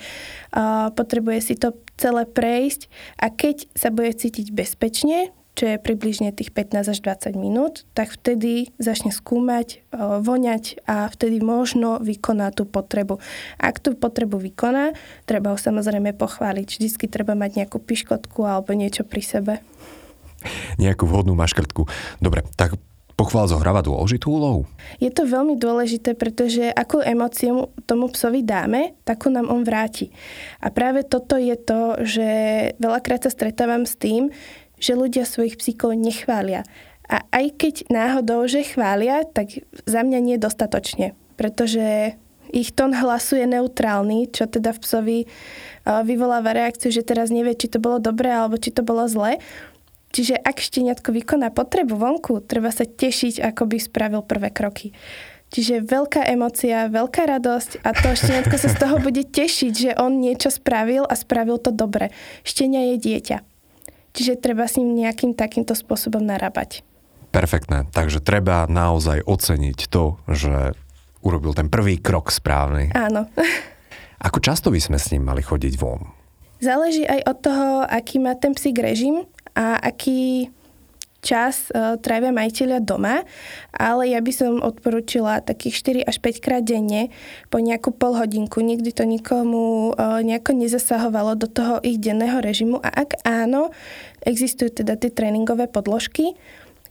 uh, 0.55 0.95
potrebuje 0.95 1.39
si 1.43 1.53
to 1.59 1.75
celé 1.99 2.23
prejsť 2.23 2.87
a 3.19 3.27
keď 3.27 3.67
sa 3.75 3.91
bude 3.91 4.15
cítiť 4.15 4.55
bezpečne, 4.55 5.35
čo 5.53 5.69
je 5.69 5.77
približne 5.77 6.33
tých 6.33 6.49
15 6.49 6.93
až 6.93 6.99
20 6.99 7.37
minút, 7.37 7.85
tak 7.93 8.09
vtedy 8.09 8.73
začne 8.81 9.13
skúmať, 9.13 9.85
voňať 10.25 10.81
a 10.89 11.05
vtedy 11.13 11.45
možno 11.45 12.01
vykoná 12.01 12.49
tú 12.49 12.65
potrebu. 12.65 13.21
Ak 13.61 13.77
tú 13.77 13.93
potrebu 13.93 14.41
vykoná, 14.41 14.97
treba 15.29 15.53
ho 15.53 15.57
samozrejme 15.61 16.17
pochváliť. 16.17 16.67
Vždycky 16.81 17.05
treba 17.05 17.37
mať 17.37 17.61
nejakú 17.61 17.77
piškotku 17.77 18.41
alebo 18.41 18.73
niečo 18.73 19.05
pri 19.05 19.21
sebe. 19.21 19.53
Nejakú 20.81 21.05
vhodnú 21.05 21.37
maškrtku. 21.37 21.85
Dobre, 22.17 22.43
tak 22.57 22.75
Pochvál 23.13 23.45
zohráva 23.45 23.85
dôležitú 23.85 24.25
úlohu? 24.25 24.65
Je 24.97 25.13
to 25.13 25.29
veľmi 25.29 25.53
dôležité, 25.53 26.17
pretože 26.17 26.65
akú 26.73 26.97
emóciu 26.97 27.69
tomu 27.85 28.09
psovi 28.09 28.41
dáme, 28.41 28.97
takú 29.05 29.29
nám 29.29 29.53
on 29.53 29.61
vráti. 29.61 30.09
A 30.57 30.73
práve 30.73 31.05
toto 31.05 31.37
je 31.37 31.53
to, 31.53 32.01
že 32.01 32.27
veľakrát 32.81 33.21
sa 33.21 33.29
stretávam 33.29 33.85
s 33.85 34.01
tým, 34.01 34.33
že 34.83 34.99
ľudia 34.99 35.23
svojich 35.23 35.55
psíkov 35.55 35.95
nechvália. 35.95 36.67
A 37.07 37.23
aj 37.31 37.55
keď 37.55 37.75
náhodou, 37.87 38.43
že 38.51 38.67
chvália, 38.67 39.23
tak 39.23 39.63
za 39.87 40.03
mňa 40.03 40.19
nie 40.19 40.35
dostatočne, 40.35 41.15
pretože 41.39 42.19
ich 42.53 42.75
tón 42.75 42.91
hlasu 42.91 43.39
je 43.39 43.47
neutrálny, 43.47 44.29
čo 44.29 44.45
teda 44.45 44.75
v 44.75 44.81
psovi 44.83 45.19
vyvoláva 45.87 46.53
reakciu, 46.53 46.91
že 46.91 47.01
teraz 47.01 47.31
nevie, 47.31 47.55
či 47.55 47.71
to 47.71 47.79
bolo 47.79 47.97
dobré 47.97 48.29
alebo 48.29 48.59
či 48.59 48.69
to 48.75 48.85
bolo 48.85 49.07
zlé. 49.07 49.39
Čiže 50.13 50.37
ak 50.37 50.61
šteniatko 50.61 51.09
vykoná 51.09 51.49
potrebu 51.49 51.97
vonku, 51.97 52.45
treba 52.45 52.69
sa 52.69 52.85
tešiť, 52.85 53.41
ako 53.41 53.65
by 53.65 53.77
spravil 53.81 54.21
prvé 54.21 54.53
kroky. 54.53 54.93
Čiže 55.49 55.85
veľká 55.85 56.29
emocia, 56.29 56.89
veľká 56.89 57.25
radosť 57.29 57.81
a 57.81 57.89
to 57.93 58.13
šteniatko 58.13 58.55
sa 58.57 58.69
z 58.69 58.77
toho 58.77 59.01
bude 59.01 59.21
tešiť, 59.21 59.73
že 59.73 59.91
on 59.97 60.21
niečo 60.21 60.53
spravil 60.53 61.05
a 61.05 61.17
spravil 61.17 61.57
to 61.57 61.73
dobre. 61.73 62.13
Štenia 62.45 62.93
je 62.93 62.97
dieťa. 63.01 63.52
Čiže 64.13 64.37
treba 64.37 64.69
s 64.69 64.77
ním 64.77 64.93
nejakým 64.93 65.33
takýmto 65.33 65.73
spôsobom 65.73 66.21
narábať. 66.21 66.85
Perfektné. 67.33 67.89
Takže 67.89 68.21
treba 68.21 68.69
naozaj 68.69 69.25
oceniť 69.25 69.89
to, 69.89 70.21
že 70.29 70.77
urobil 71.25 71.57
ten 71.57 71.65
prvý 71.65 71.97
krok 71.97 72.29
správny. 72.29 72.93
Áno. 72.93 73.25
Ako 74.27 74.39
často 74.39 74.69
by 74.69 74.79
sme 74.79 75.01
s 75.01 75.09
ním 75.09 75.25
mali 75.25 75.41
chodiť 75.41 75.73
von? 75.81 76.13
Záleží 76.63 77.03
aj 77.03 77.27
od 77.27 77.37
toho, 77.43 77.67
aký 77.83 78.23
má 78.23 78.39
ten 78.39 78.55
psík 78.55 78.79
režim 78.79 79.27
a 79.51 79.75
aký 79.83 80.47
čas 81.23 81.71
uh, 81.71 81.95
trávia 81.95 82.35
majiteľia 82.35 82.83
doma, 82.83 83.23
ale 83.71 84.11
ja 84.11 84.19
by 84.19 84.31
som 84.35 84.59
odporúčila 84.59 85.39
takých 85.39 86.03
4 86.03 86.11
až 86.11 86.19
5 86.19 86.43
krát 86.43 86.63
denne 86.67 87.09
po 87.47 87.63
nejakú 87.63 87.95
pol 87.95 88.19
hodinku. 88.19 88.59
Nikdy 88.59 88.91
to 88.91 89.07
nikomu 89.07 89.95
uh, 89.95 90.19
nejako 90.19 90.59
nezasahovalo 90.59 91.39
do 91.39 91.47
toho 91.47 91.79
ich 91.81 91.97
denného 92.03 92.43
režimu 92.43 92.83
a 92.83 92.91
ak 92.91 93.23
áno, 93.23 93.71
existujú 94.27 94.83
teda 94.83 94.99
tie 94.99 95.09
tréningové 95.09 95.71
podložky, 95.71 96.35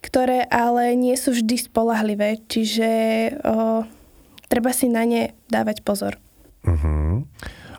ktoré 0.01 0.49
ale 0.49 0.97
nie 0.97 1.15
sú 1.15 1.37
vždy 1.37 1.69
spolahlivé, 1.69 2.41
čiže 2.49 2.91
uh, 3.45 3.85
treba 4.49 4.73
si 4.73 4.89
na 4.91 5.05
ne 5.07 5.37
dávať 5.53 5.85
pozor. 5.85 6.19
Uh-huh. 6.67 7.29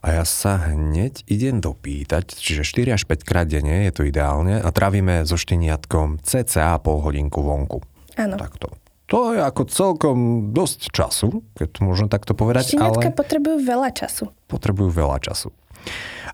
A 0.04 0.20
ja 0.20 0.24
sa 0.28 0.60
hneď 0.60 1.24
idem 1.32 1.64
dopýtať, 1.64 2.36
čiže 2.36 2.68
4 2.68 3.00
až 3.00 3.08
5 3.08 3.24
krát 3.24 3.48
denne 3.48 3.88
je 3.88 3.94
to 3.96 4.04
ideálne 4.04 4.60
a 4.60 4.68
trávime 4.76 5.24
so 5.24 5.40
šteniatkom 5.40 6.20
cca 6.20 6.76
pol 6.84 7.00
hodinku 7.00 7.40
vonku. 7.40 7.80
Áno. 8.20 8.36
Takto. 8.36 8.76
To 9.08 9.32
je 9.32 9.40
ako 9.40 9.64
celkom 9.72 10.18
dosť 10.52 10.92
času, 10.92 11.48
keď 11.56 11.70
môžem 11.80 12.12
takto 12.12 12.36
povedať. 12.36 12.76
Šteniatka 12.76 13.16
ale 13.16 13.16
potrebujú 13.16 13.58
veľa 13.64 13.90
času. 13.96 14.28
Potrebujú 14.52 14.92
veľa 14.92 15.24
času. 15.24 15.56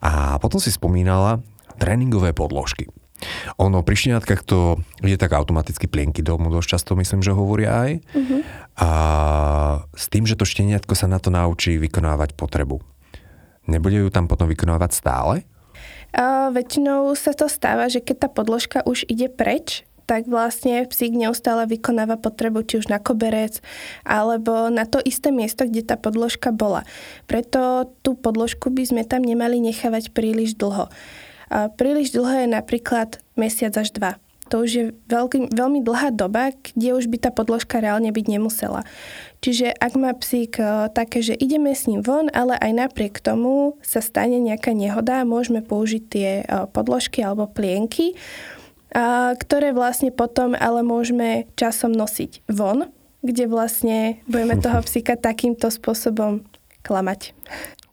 A 0.01 0.41
potom 0.41 0.57
si 0.57 0.73
spomínala 0.73 1.45
tréningové 1.77 2.33
podložky. 2.33 2.89
Ono 3.59 3.83
pri 3.83 3.95
šteniatkách 3.99 4.41
to 4.47 4.79
je 5.03 5.19
tak 5.19 5.35
automaticky 5.35 5.91
plienky 5.91 6.23
domu, 6.23 6.47
dosť 6.49 6.79
často 6.79 6.91
myslím, 6.95 7.19
že 7.19 7.35
hovoria 7.35 7.69
aj. 7.85 7.91
Uh-huh. 8.15 8.39
A 8.79 8.89
s 9.91 10.07
tým, 10.07 10.23
že 10.23 10.39
to 10.39 10.47
šteniatko 10.47 10.95
sa 10.95 11.11
na 11.11 11.19
to 11.19 11.27
naučí 11.29 11.75
vykonávať 11.75 12.33
potrebu. 12.33 12.79
Nebude 13.69 14.01
ju 14.01 14.09
tam 14.09 14.25
potom 14.25 14.49
vykonávať 14.49 14.91
stále? 14.97 15.35
A 16.09 16.49
väčšinou 16.49 17.13
sa 17.13 17.37
to 17.37 17.45
stáva, 17.45 17.85
že 17.85 18.01
keď 18.01 18.25
tá 18.25 18.29
podložka 18.33 18.81
už 18.81 19.05
ide 19.05 19.29
preč, 19.29 19.85
tak 20.09 20.25
vlastne 20.25 20.89
psík 20.89 21.13
neustále 21.13 21.69
vykonáva 21.69 22.17
potrebu 22.17 22.65
či 22.65 22.81
už 22.81 22.89
na 22.89 22.97
koberec 22.97 23.61
alebo 24.01 24.73
na 24.73 24.89
to 24.89 24.97
isté 25.05 25.29
miesto, 25.29 25.69
kde 25.69 25.85
tá 25.85 26.01
podložka 26.01 26.49
bola. 26.49 26.81
Preto 27.29 27.93
tú 28.01 28.17
podložku 28.17 28.73
by 28.73 28.89
sme 28.89 29.03
tam 29.05 29.21
nemali 29.21 29.61
nechávať 29.61 30.09
príliš 30.09 30.57
dlho. 30.57 30.89
A 31.53 31.69
príliš 31.69 32.17
dlho 32.17 32.41
je 32.41 32.47
napríklad 32.49 33.21
mesiac 33.37 33.77
až 33.77 33.93
dva 33.93 34.17
to 34.49 34.65
už 34.65 34.71
je 34.73 34.85
veľký, 35.07 35.53
veľmi 35.53 35.85
dlhá 35.85 36.09
doba, 36.11 36.51
kde 36.51 36.97
už 36.97 37.05
by 37.07 37.17
tá 37.21 37.29
podložka 37.29 37.77
reálne 37.77 38.09
byť 38.09 38.25
nemusela. 38.25 38.81
Čiže 39.39 39.71
ak 39.71 39.93
má 39.95 40.11
psík 40.17 40.59
e, 40.59 40.89
také, 40.91 41.21
že 41.21 41.37
ideme 41.37 41.71
s 41.71 41.85
ním 41.85 42.01
von, 42.01 42.27
ale 42.33 42.57
aj 42.57 42.71
napriek 42.89 43.21
tomu 43.21 43.77
sa 43.85 44.01
stane 44.01 44.41
nejaká 44.41 44.73
nehoda, 44.75 45.23
môžeme 45.23 45.61
použiť 45.61 46.03
tie 46.09 46.29
e, 46.41 46.43
podložky 46.73 47.21
alebo 47.21 47.47
plienky, 47.47 48.17
ktoré 49.37 49.69
vlastne 49.69 50.09
potom 50.09 50.57
ale 50.57 50.81
môžeme 50.81 51.45
časom 51.53 51.93
nosiť 51.93 52.49
von, 52.49 52.89
kde 53.21 53.45
vlastne 53.45 54.17
budeme 54.25 54.57
toho 54.57 54.81
psíka 54.87 55.13
takýmto 55.13 55.69
spôsobom 55.69 56.41
klamať 56.81 57.37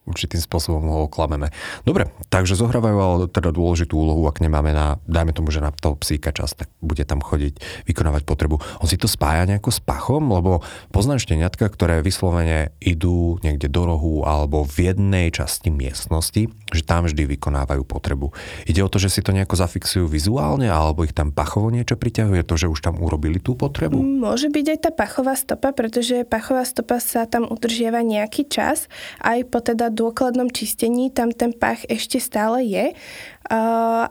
určitým 0.07 0.39
spôsobom 0.39 0.87
ho 0.87 0.99
oklameme. 1.11 1.51
Dobre, 1.83 2.15
takže 2.31 2.55
zohrávajú 2.55 2.97
ale 2.97 3.25
teda 3.27 3.51
dôležitú 3.51 3.99
úlohu, 3.99 4.31
ak 4.31 4.39
nemáme 4.39 4.71
na, 4.71 5.03
dajme 5.05 5.35
tomu, 5.35 5.51
že 5.51 5.59
na 5.59 5.75
toho 5.75 5.99
psíka 5.99 6.31
čas, 6.31 6.55
tak 6.55 6.71
bude 6.79 7.03
tam 7.03 7.19
chodiť, 7.19 7.85
vykonávať 7.91 8.23
potrebu. 8.23 8.63
On 8.81 8.87
si 8.87 8.95
to 8.95 9.11
spája 9.11 9.51
nejako 9.51 9.75
s 9.75 9.83
pachom, 9.83 10.31
lebo 10.31 10.63
poznám 10.95 11.19
šteniatka, 11.19 11.67
ktoré 11.67 12.07
vyslovene 12.07 12.71
idú 12.79 13.43
niekde 13.43 13.67
do 13.67 13.83
rohu 13.83 14.23
alebo 14.23 14.63
v 14.63 14.95
jednej 14.95 15.35
časti 15.35 15.75
miestnosti, 15.75 16.47
že 16.71 16.83
tam 16.87 17.11
vždy 17.11 17.27
vykonávajú 17.37 17.83
potrebu. 17.83 18.31
Ide 18.71 18.87
o 18.87 18.91
to, 18.91 19.03
že 19.03 19.11
si 19.11 19.21
to 19.27 19.35
nejako 19.35 19.59
zafixujú 19.59 20.07
vizuálne 20.07 20.71
alebo 20.71 21.03
ich 21.03 21.15
tam 21.15 21.35
pachovo 21.35 21.69
niečo 21.75 21.99
priťahuje, 21.99 22.47
to, 22.47 22.55
že 22.55 22.71
už 22.71 22.79
tam 22.79 23.03
urobili 23.03 23.43
tú 23.43 23.59
potrebu? 23.59 23.99
Môže 23.99 24.47
byť 24.47 24.67
aj 24.71 24.79
tá 24.87 24.91
pachová 24.95 25.35
stopa, 25.35 25.75
pretože 25.75 26.23
pachová 26.23 26.63
stopa 26.63 27.03
sa 27.03 27.27
tam 27.27 27.51
udržiava 27.51 28.07
nejaký 28.07 28.47
čas, 28.47 28.87
aj 29.19 29.51
po 29.51 29.59
teda 29.59 29.91
dôkladnom 29.97 30.53
čistení 30.53 31.09
tam 31.09 31.33
ten 31.33 31.57
pach 31.57 31.81
ešte 31.89 32.21
stále 32.21 32.61
je, 32.69 32.93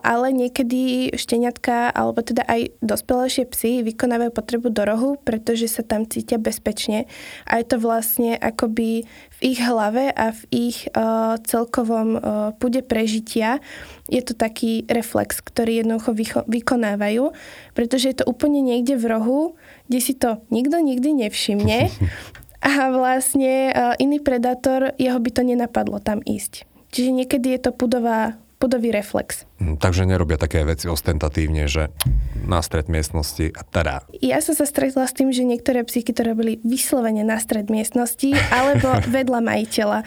ale 0.00 0.32
niekedy 0.32 1.12
šteniatka 1.12 1.92
alebo 1.92 2.24
teda 2.24 2.42
aj 2.48 2.72
dospelejšie 2.80 3.44
psy 3.52 3.70
vykonávajú 3.84 4.32
potrebu 4.32 4.68
do 4.72 4.82
rohu, 4.82 5.10
pretože 5.20 5.68
sa 5.68 5.84
tam 5.84 6.08
cítia 6.08 6.40
bezpečne. 6.40 7.04
A 7.44 7.60
je 7.60 7.66
to 7.68 7.76
vlastne 7.78 8.34
akoby 8.40 9.04
v 9.36 9.38
ich 9.44 9.60
hlave 9.60 10.08
a 10.08 10.32
v 10.32 10.40
ich 10.50 10.88
celkovom 11.44 12.16
pude 12.56 12.80
prežitia. 12.80 13.60
Je 14.08 14.24
to 14.24 14.32
taký 14.32 14.88
reflex, 14.88 15.44
ktorý 15.44 15.84
jednoducho 15.84 16.16
vykonávajú, 16.48 17.36
pretože 17.76 18.14
je 18.14 18.16
to 18.22 18.28
úplne 18.28 18.64
niekde 18.64 18.96
v 18.96 19.04
rohu, 19.12 19.40
kde 19.90 20.00
si 20.00 20.14
to 20.16 20.40
nikto 20.48 20.80
nikdy 20.80 21.12
nevšimne 21.12 21.92
A 22.66 22.90
vlastne 22.90 23.70
e, 23.70 23.72
iný 24.02 24.18
predátor, 24.18 24.90
jeho 24.98 25.22
by 25.22 25.30
to 25.30 25.46
nenapadlo 25.46 26.02
tam 26.02 26.18
ísť. 26.26 26.66
Čiže 26.90 27.10
niekedy 27.14 27.54
je 27.54 27.60
to 27.62 27.70
pudová, 27.70 28.34
pudový 28.58 28.90
reflex. 28.90 29.46
Hm, 29.62 29.78
takže 29.78 30.02
nerobia 30.02 30.34
také 30.34 30.66
veci 30.66 30.90
ostentatívne, 30.90 31.70
že 31.70 31.94
na 32.42 32.58
stred 32.66 32.90
miestnosti 32.90 33.54
a 33.54 33.62
teda. 33.62 34.02
Ja 34.18 34.42
som 34.42 34.58
sa 34.58 34.66
stretla 34.66 35.06
s 35.06 35.14
tým, 35.14 35.30
že 35.30 35.46
niektoré 35.46 35.86
psyky 35.86 36.10
to 36.10 36.26
robili 36.26 36.58
vyslovene 36.66 37.22
na 37.22 37.38
stred 37.38 37.70
miestnosti 37.70 38.34
alebo 38.50 38.98
vedľa 39.14 39.40
majiteľa. 39.46 39.98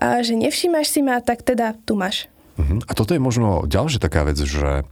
A 0.00 0.26
že 0.26 0.34
nevšímaš 0.34 0.90
si 0.90 1.06
ma, 1.06 1.22
tak 1.22 1.46
teda 1.46 1.78
tu 1.86 1.94
máš. 1.94 2.26
Uh-huh. 2.58 2.82
A 2.90 2.92
toto 2.98 3.14
je 3.14 3.22
možno 3.22 3.70
ďalšia 3.70 4.02
taká 4.02 4.26
vec, 4.26 4.42
že 4.42 4.82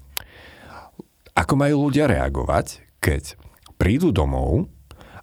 ako 1.35 1.55
majú 1.59 1.91
ľudia 1.91 2.07
reagovať, 2.07 2.83
keď 3.03 3.39
prídu 3.79 4.15
domov 4.15 4.71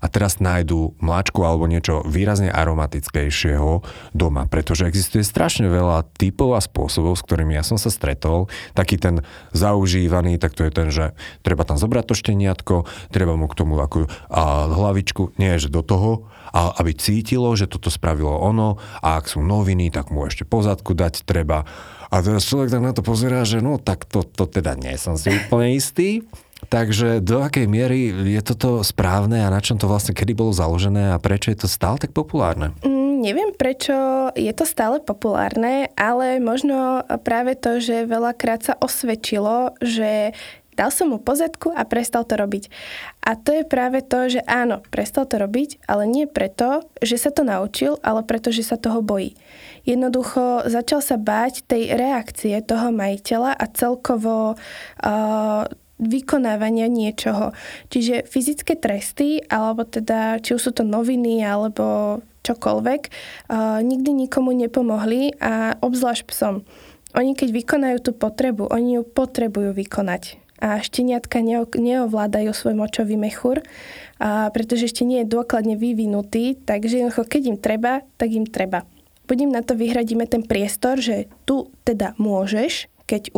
a 0.05 0.07
teraz 0.07 0.37
nájdu 0.37 0.93
mláčku 1.01 1.41
alebo 1.41 1.65
niečo 1.65 2.05
výrazne 2.05 2.53
aromatickejšieho 2.53 3.81
doma, 4.13 4.45
pretože 4.45 4.85
existuje 4.85 5.25
strašne 5.25 5.65
veľa 5.65 6.05
typov 6.13 6.53
a 6.53 6.61
spôsobov, 6.61 7.17
s 7.17 7.25
ktorými 7.25 7.57
ja 7.57 7.65
som 7.65 7.81
sa 7.81 7.89
stretol. 7.89 8.45
Taký 8.77 9.01
ten 9.01 9.25
zaužívaný, 9.57 10.37
tak 10.37 10.53
to 10.53 10.69
je 10.69 10.71
ten, 10.71 10.93
že 10.93 11.17
treba 11.41 11.65
tam 11.65 11.81
zobrať 11.81 12.05
to 12.05 12.13
šteniatko, 12.13 12.75
treba 13.09 13.33
mu 13.33 13.49
k 13.49 13.57
tomu 13.57 13.81
akú 13.81 14.05
a 14.29 14.69
hlavičku, 14.69 15.33
nie 15.41 15.57
že 15.57 15.73
do 15.73 15.81
toho, 15.81 16.29
a 16.53 16.77
aby 16.77 16.93
cítilo, 16.93 17.49
že 17.57 17.65
toto 17.65 17.89
spravilo 17.89 18.31
ono 18.31 18.77
a 19.01 19.17
ak 19.17 19.25
sú 19.27 19.41
noviny, 19.41 19.89
tak 19.89 20.13
mu 20.13 20.29
ešte 20.29 20.45
pozadku 20.45 20.93
dať 20.93 21.25
treba. 21.25 21.65
A 22.13 22.21
teraz 22.21 22.45
človek 22.45 22.69
tak 22.69 22.83
na 22.85 22.93
to 22.93 23.01
pozerá, 23.01 23.41
že 23.43 23.59
no 23.59 23.81
tak 23.81 24.05
to, 24.05 24.21
to 24.21 24.45
teda 24.45 24.77
nie 24.77 24.93
som 24.95 25.17
si 25.17 25.33
úplne 25.33 25.73
istý. 25.73 26.21
Takže 26.67 27.21
do 27.21 27.45
akej 27.45 27.69
miery 27.69 28.09
je 28.09 28.41
toto 28.41 28.81
správne 28.81 29.45
a 29.45 29.53
na 29.53 29.61
čom 29.61 29.77
to 29.77 29.85
vlastne 29.85 30.17
kedy 30.17 30.33
bolo 30.33 30.51
založené 30.51 31.13
a 31.13 31.21
prečo 31.21 31.53
je 31.53 31.65
to 31.65 31.69
stále 31.69 32.01
tak 32.01 32.11
populárne? 32.11 32.73
Mm, 32.81 33.21
neviem, 33.21 33.51
prečo 33.53 34.29
je 34.33 34.51
to 34.51 34.65
stále 34.67 34.99
populárne, 34.99 35.89
ale 35.95 36.41
možno 36.41 37.05
práve 37.23 37.55
to, 37.55 37.79
že 37.79 38.09
veľakrát 38.09 38.61
sa 38.65 38.73
osvedčilo, 38.77 39.77
že 39.79 40.33
Dal 40.75 40.91
som 40.91 41.15
mu 41.15 41.23
pozadku 41.23 41.71
a 41.71 41.87
prestal 41.87 42.27
to 42.27 42.35
robiť. 42.35 42.67
A 43.23 43.39
to 43.39 43.55
je 43.55 43.63
práve 43.63 44.03
to, 44.03 44.27
že 44.27 44.43
áno, 44.43 44.83
prestal 44.91 45.23
to 45.23 45.39
robiť, 45.39 45.79
ale 45.87 46.03
nie 46.03 46.27
preto, 46.27 46.83
že 46.99 47.15
sa 47.15 47.31
to 47.31 47.47
naučil, 47.47 47.95
ale 48.03 48.27
preto, 48.27 48.51
že 48.51 48.67
sa 48.67 48.75
toho 48.75 48.99
bojí. 48.99 49.39
Jednoducho 49.87 50.67
začal 50.67 50.99
sa 50.99 51.15
báť 51.15 51.63
tej 51.63 51.95
reakcie 51.95 52.59
toho 52.59 52.91
majiteľa 52.91 53.55
a 53.55 53.65
celkovo 53.71 54.59
uh, 54.59 55.63
vykonávania 55.95 56.91
niečoho. 56.91 57.55
Čiže 57.87 58.27
fyzické 58.27 58.75
tresty, 58.75 59.39
alebo 59.47 59.87
teda 59.87 60.43
či 60.43 60.55
už 60.55 60.61
sú 60.61 60.71
to 60.75 60.83
noviny, 60.83 61.39
alebo 61.39 62.19
čokoľvek, 62.43 63.01
nikdy 63.81 64.11
nikomu 64.27 64.53
nepomohli 64.53 65.39
a 65.39 65.79
obzvlášť 65.79 66.23
psom. 66.29 66.67
Oni 67.15 67.31
keď 67.31 67.49
vykonajú 67.55 67.97
tú 68.03 68.11
potrebu, 68.11 68.67
oni 68.69 68.99
ju 68.99 69.03
potrebujú 69.07 69.71
vykonať. 69.71 70.37
A 70.59 70.79
šteniatka 70.79 71.43
neovládajú 71.75 72.51
svoj 72.51 72.75
močový 72.75 73.15
mechúr, 73.19 73.63
a 74.19 74.51
pretože 74.51 74.87
ešte 74.87 75.03
nie 75.03 75.23
je 75.23 75.31
dôkladne 75.31 75.75
vyvinutý, 75.75 76.59
takže 76.59 77.07
keď 77.11 77.41
im 77.51 77.57
treba, 77.59 78.03
tak 78.15 78.31
im 78.35 78.47
treba. 78.47 78.87
Budem 79.25 79.49
na 79.49 79.65
to 79.65 79.73
vyhradíme 79.75 80.27
ten 80.29 80.45
priestor, 80.45 81.01
že 81.01 81.27
tu 81.49 81.73
teda 81.87 82.13
môžeš, 82.21 82.87
keď 83.09 83.33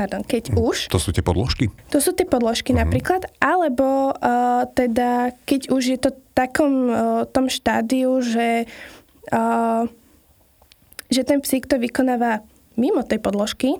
pardon, 0.00 0.24
keď 0.24 0.56
mm. 0.56 0.56
už. 0.56 0.88
To 0.88 0.96
sú 0.96 1.12
tie 1.12 1.20
podložky? 1.20 1.68
To 1.92 2.00
sú 2.00 2.16
tie 2.16 2.24
podložky 2.24 2.72
mm. 2.72 2.78
napríklad, 2.80 3.28
alebo 3.36 4.16
uh, 4.16 4.64
teda 4.72 5.36
keď 5.44 5.68
už 5.68 5.82
je 5.92 5.98
to 6.00 6.10
takom 6.32 6.88
uh, 6.88 7.28
tom 7.28 7.52
štádiu, 7.52 8.24
že, 8.24 8.64
uh, 9.28 9.84
že 11.12 11.20
ten 11.28 11.44
psík 11.44 11.68
to 11.68 11.76
vykonáva 11.76 12.40
mimo 12.80 13.04
tej 13.04 13.20
podložky, 13.20 13.76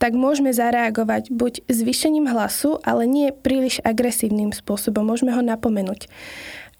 tak 0.00 0.16
môžeme 0.16 0.54
zareagovať 0.56 1.28
buď 1.28 1.68
zvýšením 1.68 2.32
hlasu, 2.32 2.80
ale 2.86 3.04
nie 3.04 3.28
príliš 3.34 3.84
agresívnym 3.84 4.56
spôsobom. 4.56 5.04
Môžeme 5.04 5.36
ho 5.36 5.44
napomenúť. 5.44 6.08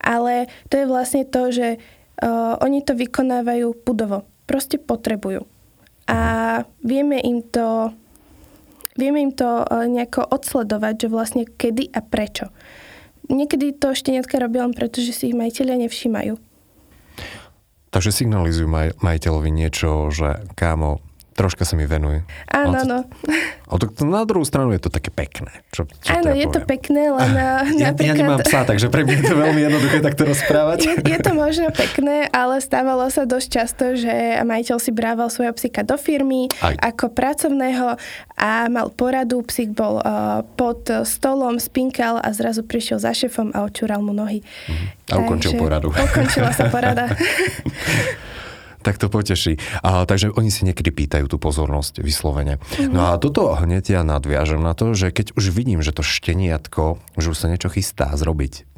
Ale 0.01 0.49
to 0.71 0.81
je 0.81 0.87
vlastne 0.87 1.27
to, 1.29 1.53
že 1.53 1.69
uh, 1.77 2.57
oni 2.65 2.81
to 2.81 2.97
vykonávajú 2.97 3.85
pudovo. 3.85 4.25
Proste 4.49 4.81
potrebujú. 4.81 5.45
A 6.09 6.63
vieme 6.81 7.21
im 7.21 7.45
to 7.45 7.93
vieme 8.99 9.23
im 9.23 9.33
to 9.33 9.63
e, 9.65 9.87
nejako 9.87 10.27
odsledovať, 10.27 11.07
že 11.07 11.09
vlastne 11.09 11.43
kedy 11.47 11.95
a 11.95 12.03
prečo. 12.03 12.51
Niekedy 13.31 13.79
to 13.79 13.95
šteniatka 13.95 14.37
robia 14.43 14.67
len 14.67 14.75
preto, 14.75 14.99
že 14.99 15.15
si 15.15 15.31
ich 15.31 15.39
majiteľia 15.39 15.87
nevšímajú. 15.87 16.35
Takže 17.89 18.13
signalizujú 18.13 18.69
maj, 18.69 18.93
majiteľovi 19.01 19.49
niečo, 19.49 20.13
že 20.13 20.45
kámo, 20.53 21.01
troška 21.39 21.63
sa 21.63 21.79
mi 21.79 21.87
venuj. 21.87 22.27
Áno, 22.51 22.75
áno. 22.75 22.99
A 23.71 23.73
to, 23.79 23.87
na 24.03 24.27
druhú 24.27 24.43
stranu 24.43 24.75
je 24.75 24.83
to 24.83 24.91
také 24.91 25.15
pekné. 25.15 25.63
Čo, 25.71 25.87
čo 25.87 26.19
áno, 26.19 26.35
je 26.35 26.51
poviem. 26.51 26.57
to 26.59 26.61
pekné, 26.67 27.03
len 27.15 27.31
ja, 27.39 27.95
napríklad... 27.95 28.03
Ja 28.03 28.15
nemám 28.19 28.41
psa, 28.43 28.61
takže 28.67 28.91
pre 28.91 29.07
mňa 29.07 29.15
je 29.15 29.25
to 29.31 29.37
veľmi 29.39 29.61
jednoduché 29.71 29.99
takto 30.03 30.27
rozprávať. 30.27 30.79
Je, 30.83 30.95
je 31.15 31.19
to 31.23 31.33
možno 31.39 31.71
pekné, 31.71 32.27
ale 32.35 32.59
stávalo 32.59 33.07
sa 33.15 33.23
dosť 33.23 33.49
často, 33.49 33.85
že 33.95 34.43
majiteľ 34.43 34.77
si 34.83 34.91
brával 34.91 35.31
svojho 35.31 35.55
psíka 35.55 35.87
do 35.87 35.95
firmy 35.95 36.51
Aj. 36.59 36.75
ako 36.83 37.15
pracovného 37.15 37.95
a 38.35 38.51
mal 38.67 38.91
poradu, 38.91 39.47
psík 39.47 39.71
bol 39.79 40.03
uh, 40.03 40.43
pod 40.59 40.91
stolom, 41.07 41.63
spinkal 41.63 42.19
a 42.19 42.35
zrazu 42.35 42.67
prišiel 42.67 42.99
za 42.99 43.15
šefom 43.15 43.55
a 43.55 43.63
očúral 43.63 44.03
mu 44.03 44.11
nohy. 44.11 44.43
Mhm. 44.67 44.87
A 45.09 45.15
ukončil 45.23 45.55
takže, 45.55 45.63
poradu. 45.63 45.89
Ukončila 45.95 46.51
sa 46.51 46.67
porada. 46.67 47.07
tak 48.83 48.97
to 48.97 49.11
poteší. 49.11 49.59
A, 49.83 50.07
takže 50.07 50.31
oni 50.35 50.51
si 50.53 50.65
niekedy 50.65 50.91
pýtajú 50.95 51.27
tú 51.27 51.37
pozornosť 51.37 52.01
vyslovene. 52.03 52.59
Mm-hmm. 52.59 52.95
No 52.95 53.11
a 53.11 53.19
toto 53.19 53.55
hneď 53.55 54.01
ja 54.01 54.03
nadviažem 54.07 54.63
na 54.63 54.73
to, 54.75 54.95
že 54.95 55.11
keď 55.11 55.35
už 55.35 55.51
vidím, 55.51 55.83
že 55.83 55.95
to 55.95 56.07
šteniatko, 56.07 56.99
že 57.19 57.31
už 57.33 57.39
sa 57.39 57.51
niečo 57.51 57.73
chystá 57.73 58.11
zrobiť 58.15 58.69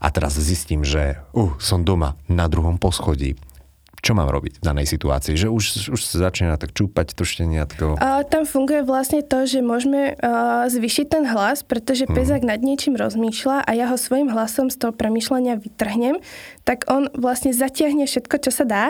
a 0.00 0.08
teraz 0.08 0.38
zistím, 0.38 0.80
že 0.86 1.20
uh, 1.36 1.52
som 1.60 1.84
doma 1.84 2.16
na 2.30 2.48
druhom 2.48 2.80
poschodí, 2.80 3.36
čo 3.98 4.14
mám 4.14 4.30
robiť 4.30 4.62
v 4.62 4.64
danej 4.64 4.86
situácii? 4.86 5.34
Že 5.34 5.48
už, 5.50 5.64
už 5.90 6.00
sa 6.00 6.30
začína 6.30 6.54
tak 6.54 6.70
čúpať 6.70 7.18
to 7.18 7.26
šteniatko? 7.26 7.98
A, 7.98 8.22
tam 8.22 8.46
funguje 8.46 8.86
vlastne 8.86 9.26
to, 9.26 9.42
že 9.44 9.58
môžeme 9.58 10.14
uh, 10.14 10.70
zvyšiť 10.70 11.06
ten 11.10 11.24
hlas, 11.26 11.66
pretože 11.66 12.06
hmm. 12.06 12.14
pezak 12.14 12.42
nad 12.46 12.62
niečím 12.62 12.94
rozmýšľa 12.94 13.66
a 13.66 13.70
ja 13.74 13.90
ho 13.90 13.98
svojim 13.98 14.30
hlasom 14.30 14.70
z 14.70 14.78
toho 14.78 14.92
premýšľania 14.94 15.58
vytrhnem, 15.58 16.22
tak 16.62 16.86
on 16.86 17.10
vlastne 17.16 17.50
zatiahne 17.50 18.06
všetko, 18.06 18.36
čo 18.48 18.50
sa 18.54 18.64
dá 18.68 18.84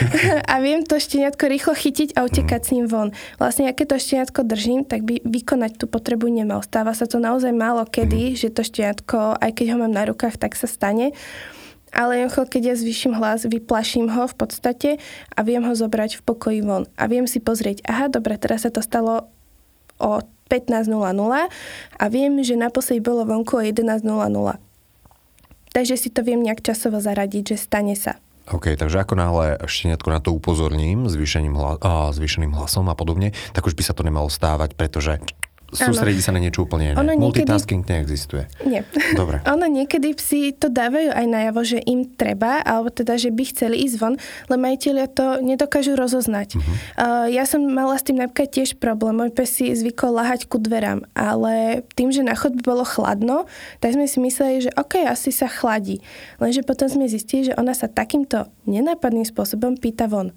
a 0.52 0.54
viem 0.62 0.86
to 0.86 1.00
šteniatko 1.00 1.44
rýchlo 1.50 1.74
chytiť 1.74 2.14
a 2.14 2.22
utekať 2.22 2.60
hmm. 2.62 2.68
s 2.68 2.72
ním 2.74 2.86
von. 2.86 3.08
Vlastne, 3.42 3.66
keď 3.74 3.96
to 3.96 3.96
šteniatko 3.98 4.40
držím, 4.46 4.86
tak 4.86 5.02
by 5.02 5.18
vykonať 5.26 5.82
tú 5.82 5.90
potrebu 5.90 6.30
nemal. 6.30 6.62
Stáva 6.62 6.94
sa 6.94 7.10
to 7.10 7.18
naozaj 7.18 7.50
málo 7.50 7.82
kedy, 7.82 8.32
hmm. 8.32 8.38
že 8.38 8.48
to 8.54 8.62
šteniatko, 8.62 9.42
aj 9.42 9.50
keď 9.58 9.74
ho 9.74 9.76
mám 9.82 9.92
na 9.92 10.06
rukách, 10.06 10.38
tak 10.38 10.54
sa 10.54 10.70
stane 10.70 11.10
ale 11.92 12.26
keď 12.28 12.72
ja 12.72 12.74
zvýšim 12.74 13.12
hlas, 13.12 13.44
vyplaším 13.44 14.08
ho 14.08 14.24
v 14.24 14.34
podstate 14.34 14.90
a 15.36 15.38
viem 15.44 15.60
ho 15.62 15.72
zobrať 15.76 16.18
v 16.18 16.22
pokoji 16.24 16.60
von. 16.64 16.88
A 16.96 17.04
viem 17.06 17.28
si 17.28 17.38
pozrieť, 17.38 17.84
aha, 17.84 18.08
dobre, 18.08 18.40
teraz 18.40 18.64
sa 18.64 18.72
to 18.72 18.80
stalo 18.80 19.28
o 20.00 20.24
15.00 20.48 20.88
a 21.96 22.04
viem, 22.08 22.32
že 22.44 22.56
naposledy 22.56 23.00
bolo 23.00 23.24
vonku 23.24 23.60
o 23.60 23.62
11.00. 23.62 24.04
Takže 25.72 25.96
si 25.96 26.12
to 26.12 26.20
viem 26.20 26.44
nejak 26.44 26.60
časovo 26.60 27.00
zaradiť, 27.00 27.56
že 27.56 27.56
stane 27.56 27.96
sa. 27.96 28.20
OK, 28.50 28.74
takže 28.74 29.00
ako 29.00 29.14
náhle 29.16 29.46
šteniatko 29.64 30.08
na 30.10 30.20
to 30.20 30.34
upozorním 30.34 31.06
zvýšeným, 31.06 31.54
hla, 31.54 31.78
a, 31.78 32.10
zvýšeným 32.10 32.52
hlasom 32.52 32.90
a 32.90 32.98
podobne, 32.98 33.30
tak 33.54 33.64
už 33.64 33.78
by 33.78 33.82
sa 33.86 33.94
to 33.94 34.02
nemalo 34.02 34.26
stávať, 34.26 34.74
pretože 34.74 35.22
sústredí 35.72 36.20
sa 36.20 36.36
na 36.36 36.40
niečo 36.40 36.68
úplne 36.68 36.92
iné. 36.92 36.96
Ono 37.00 37.12
Multitasking 37.16 37.82
niekedy... 37.82 37.92
neexistuje. 38.04 38.44
Nie. 38.68 38.84
Dobre. 39.16 39.40
ono 39.54 39.66
niekedy 39.66 40.12
psi 40.12 40.52
to 40.54 40.68
dávajú 40.68 41.10
aj 41.10 41.26
najavo, 41.26 41.60
že 41.64 41.78
im 41.88 42.04
treba, 42.06 42.60
alebo 42.60 42.92
teda, 42.92 43.16
že 43.16 43.32
by 43.32 43.42
chceli 43.48 43.82
ísť 43.88 43.96
von, 43.96 44.14
ale 44.48 44.56
majiteľia 44.60 45.06
to 45.10 45.40
nedokážu 45.40 45.96
rozoznať. 45.96 46.54
Uh-huh. 46.56 46.72
Uh, 46.96 47.26
ja 47.32 47.48
som 47.48 47.64
mala 47.64 47.96
s 47.96 48.04
tým 48.04 48.20
napríklad 48.20 48.52
tiež 48.52 48.76
problém. 48.76 49.16
Môj 49.16 49.32
pes 49.32 49.48
si 49.48 49.72
zvykol 49.72 50.12
lahať 50.20 50.46
ku 50.46 50.60
dverám, 50.60 51.08
ale 51.16 51.84
tým, 51.96 52.12
že 52.12 52.20
na 52.20 52.36
chodbe 52.36 52.60
bolo 52.60 52.84
chladno, 52.84 53.48
tak 53.80 53.96
sme 53.96 54.04
si 54.04 54.20
mysleli, 54.20 54.68
že 54.68 54.70
OK, 54.76 55.00
asi 55.08 55.32
sa 55.32 55.48
chladí. 55.48 56.04
Lenže 56.38 56.62
potom 56.62 56.86
sme 56.88 57.08
zistili, 57.08 57.48
že 57.50 57.56
ona 57.56 57.72
sa 57.72 57.88
takýmto 57.88 58.48
nenápadným 58.68 59.24
spôsobom 59.24 59.80
pýta 59.80 60.06
von. 60.06 60.36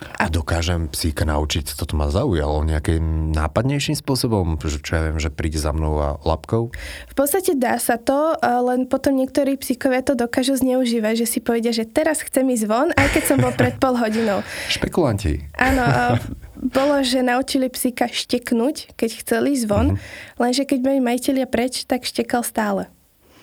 A 0.00 0.32
dokážem 0.32 0.88
psíka 0.88 1.28
naučiť, 1.28 1.76
toto 1.76 1.92
ma 1.92 2.08
zaujalo, 2.08 2.64
nejakým 2.64 3.32
nápadnejším 3.36 4.00
spôsobom, 4.00 4.56
že 4.56 4.80
čo 4.80 4.96
ja 4.96 5.02
viem, 5.08 5.20
že 5.20 5.28
príde 5.28 5.60
za 5.60 5.76
mnou 5.76 6.00
a 6.00 6.08
lapkou? 6.24 6.72
V 7.08 7.14
podstate 7.14 7.52
dá 7.52 7.76
sa 7.76 8.00
to, 8.00 8.32
len 8.40 8.88
potom 8.88 9.12
niektorí 9.12 9.60
psíkovia 9.60 10.00
to 10.00 10.16
dokážu 10.16 10.56
zneužívať, 10.56 11.24
že 11.24 11.26
si 11.28 11.38
povedia, 11.44 11.72
že 11.72 11.84
teraz 11.84 12.24
chcem 12.24 12.48
ísť 12.48 12.64
von, 12.64 12.88
aj 12.96 13.08
keď 13.12 13.22
som 13.28 13.36
bol 13.44 13.52
pred 13.52 13.76
pol 13.76 13.96
hodinou. 13.96 14.40
Špekulanti. 14.76 15.44
Áno, 15.60 15.84
bolo, 16.76 17.00
že 17.04 17.20
naučili 17.20 17.68
psíka 17.68 18.08
šteknúť, 18.08 18.96
keď 18.96 19.10
chceli 19.20 19.56
ísť 19.56 19.66
von, 19.68 19.96
uh-huh. 19.96 20.40
lenže 20.40 20.64
keď 20.64 20.78
boli 20.80 20.98
majiteľia 21.00 21.44
preč, 21.48 21.84
tak 21.84 22.08
štekal 22.08 22.40
stále. 22.40 22.88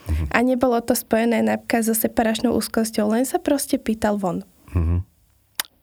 Uh-huh. 0.09 0.25
A 0.33 0.41
nebolo 0.41 0.81
to 0.81 0.97
spojené 0.97 1.41
napríklad 1.41 1.85
so 1.85 1.93
separačnou 1.93 2.53
úzkosťou, 2.57 3.13
len 3.13 3.25
sa 3.25 3.37
proste 3.37 3.81
pýtal 3.81 4.17
von. 4.17 4.41
Uh-huh. 4.73 5.05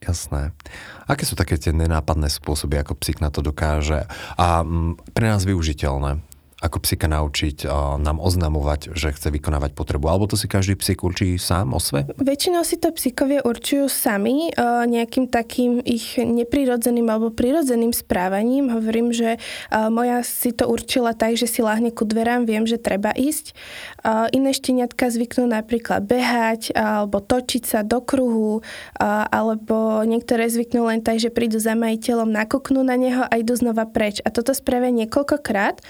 Jasné. 0.04 0.52
Aké 1.08 1.24
sú 1.24 1.32
také 1.32 1.56
tie 1.56 1.72
nenápadné 1.72 2.28
spôsoby, 2.28 2.76
ako 2.76 3.00
psík 3.00 3.24
na 3.24 3.32
to 3.32 3.40
dokáže 3.40 4.04
a 4.36 4.60
mm, 4.60 5.16
pre 5.16 5.32
nás 5.32 5.48
využiteľné? 5.48 6.20
Ako 6.64 6.80
psika 6.80 7.12
naučiť 7.12 7.68
nám 8.00 8.24
oznamovať, 8.24 8.96
že 8.96 9.12
chce 9.12 9.28
vykonávať 9.28 9.76
potrebu? 9.76 10.08
Alebo 10.08 10.24
to 10.24 10.40
si 10.40 10.48
každý 10.48 10.80
psík 10.80 11.04
určí 11.04 11.36
sám 11.36 11.76
o 11.76 11.80
sve? 11.80 12.08
Väčšinou 12.16 12.64
si 12.64 12.80
to 12.80 12.88
psíkovie 12.88 13.44
určujú 13.44 13.92
sami 13.92 14.48
nejakým 14.88 15.28
takým 15.28 15.84
ich 15.84 16.16
neprirodzeným 16.16 17.04
alebo 17.12 17.28
prirodzeným 17.28 17.92
správaním. 17.92 18.72
Hovorím, 18.72 19.12
že 19.12 19.36
moja 19.92 20.24
si 20.24 20.56
to 20.56 20.64
určila 20.64 21.12
tak, 21.12 21.36
že 21.36 21.44
si 21.44 21.60
láhne 21.60 21.92
ku 21.92 22.08
dverám, 22.08 22.48
viem, 22.48 22.64
že 22.64 22.80
treba 22.80 23.12
ísť. 23.12 23.52
Iné 24.32 24.56
šteniatka 24.56 25.12
zvyknú 25.12 25.44
napríklad 25.44 26.08
behať 26.08 26.72
alebo 26.72 27.20
točiť 27.20 27.62
sa 27.68 27.80
do 27.84 28.00
kruhu 28.00 28.64
alebo 29.04 30.00
niektoré 30.08 30.48
zvyknú 30.48 30.88
len 30.88 31.04
tak, 31.04 31.20
že 31.20 31.28
prídu 31.28 31.60
za 31.60 31.76
majiteľom, 31.76 32.32
nakúknú 32.32 32.80
na 32.80 32.96
neho 32.96 33.28
a 33.28 33.34
idú 33.36 33.52
znova 33.52 33.84
preč. 33.84 34.24
A 34.24 34.32
toto 34.32 34.56
spravia 34.56 34.88
niekoľkokrát 34.88 35.84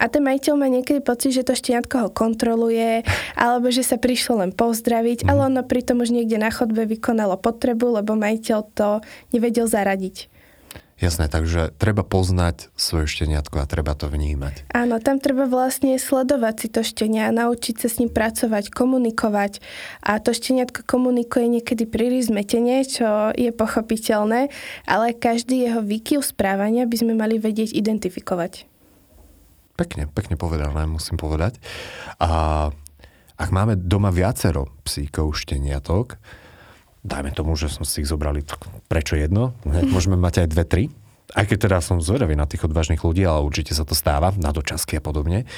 a 0.00 0.08
ten 0.08 0.24
majiteľ 0.24 0.54
má 0.56 0.72
niekedy 0.72 1.04
pocit, 1.04 1.36
že 1.36 1.44
to 1.44 1.52
štiatko 1.52 1.96
ho 2.00 2.08
kontroluje, 2.08 3.04
alebo 3.36 3.68
že 3.68 3.84
sa 3.84 4.00
prišlo 4.00 4.40
len 4.40 4.50
pozdraviť, 4.56 5.22
mm. 5.22 5.28
ale 5.28 5.40
ono 5.52 5.60
pritom 5.60 6.00
už 6.00 6.16
niekde 6.16 6.40
na 6.40 6.48
chodbe 6.48 6.88
vykonalo 6.88 7.36
potrebu, 7.36 8.00
lebo 8.00 8.16
majiteľ 8.16 8.58
to 8.72 9.04
nevedel 9.36 9.68
zaradiť. 9.68 10.32
Jasné, 11.00 11.32
takže 11.32 11.72
treba 11.80 12.04
poznať 12.04 12.68
svoje 12.76 13.08
šteniatko 13.08 13.64
a 13.64 13.64
treba 13.64 13.96
to 13.96 14.12
vnímať. 14.12 14.68
Áno, 14.76 15.00
tam 15.00 15.16
treba 15.16 15.48
vlastne 15.48 15.96
sledovať 15.96 16.54
si 16.60 16.68
to 16.68 16.84
štenia, 16.84 17.32
naučiť 17.32 17.80
sa 17.80 17.88
s 17.88 18.04
ním 18.04 18.12
pracovať, 18.12 18.68
komunikovať. 18.68 19.64
A 20.04 20.20
to 20.20 20.36
šteniatko 20.36 20.84
komunikuje 20.84 21.48
niekedy 21.48 21.88
príliš 21.88 22.28
zmetenie, 22.28 22.84
čo 22.84 23.32
je 23.32 23.48
pochopiteľné, 23.48 24.52
ale 24.84 25.16
každý 25.16 25.72
jeho 25.72 25.80
výkyv 25.80 26.20
správania 26.20 26.84
by 26.84 26.96
sme 27.00 27.16
mali 27.16 27.40
vedieť 27.40 27.72
identifikovať. 27.72 28.69
Pekne, 29.80 30.12
pekne 30.12 30.36
povedané, 30.36 30.84
musím 30.84 31.16
povedať. 31.16 31.56
A 32.20 32.68
ak 33.40 33.48
máme 33.48 33.80
doma 33.80 34.12
viacero 34.12 34.68
psíkov, 34.84 35.32
šteniatok, 35.32 36.20
dajme 37.00 37.32
tomu, 37.32 37.56
že 37.56 37.72
som 37.72 37.88
si 37.88 38.04
ich 38.04 38.10
zobrali, 38.12 38.44
prečo 38.92 39.16
jedno? 39.16 39.56
Hneď 39.64 39.88
môžeme 39.88 40.20
mať 40.20 40.44
aj 40.44 40.48
dve, 40.52 40.64
tri. 40.68 40.84
Aj 41.32 41.46
keď 41.46 41.70
teda 41.70 41.78
som 41.80 42.02
zvedavý 42.02 42.36
na 42.36 42.44
tých 42.44 42.66
odvážnych 42.66 43.00
ľudí, 43.00 43.24
ale 43.24 43.40
určite 43.40 43.72
sa 43.72 43.88
to 43.88 43.96
stáva, 43.96 44.34
na 44.36 44.52
dočasky 44.52 44.98
a 44.98 45.02
podobne. 45.02 45.48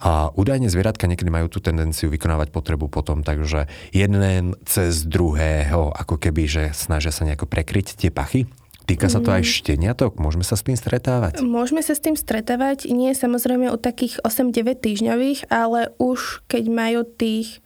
A 0.00 0.32
údajne 0.32 0.72
zvieratka 0.72 1.04
niekedy 1.10 1.28
majú 1.28 1.52
tú 1.52 1.60
tendenciu 1.60 2.08
vykonávať 2.08 2.54
potrebu 2.54 2.88
potom, 2.88 3.20
takže 3.26 3.68
jeden 3.92 4.54
cez 4.64 5.04
druhého, 5.04 5.92
ako 5.92 6.16
keby, 6.16 6.48
že 6.48 6.62
snažia 6.72 7.12
sa 7.12 7.28
nejako 7.28 7.44
prekryť 7.44 7.98
tie 7.98 8.08
pachy. 8.08 8.48
Týka 8.86 9.10
sa 9.10 9.18
to 9.18 9.34
aj 9.34 9.42
mm. 9.42 9.50
šteniatok? 9.50 10.12
Môžeme 10.22 10.46
sa 10.46 10.54
s 10.54 10.62
tým 10.62 10.78
stretávať? 10.78 11.42
Môžeme 11.42 11.82
sa 11.82 11.98
s 11.98 12.00
tým 12.00 12.14
stretávať. 12.14 12.86
Nie 12.86 13.18
samozrejme 13.18 13.66
u 13.74 13.78
takých 13.78 14.22
8-9 14.22 14.78
týždňových, 14.78 15.50
ale 15.50 15.90
už 15.98 16.46
keď 16.46 16.64
majú 16.70 17.02
tých, 17.02 17.58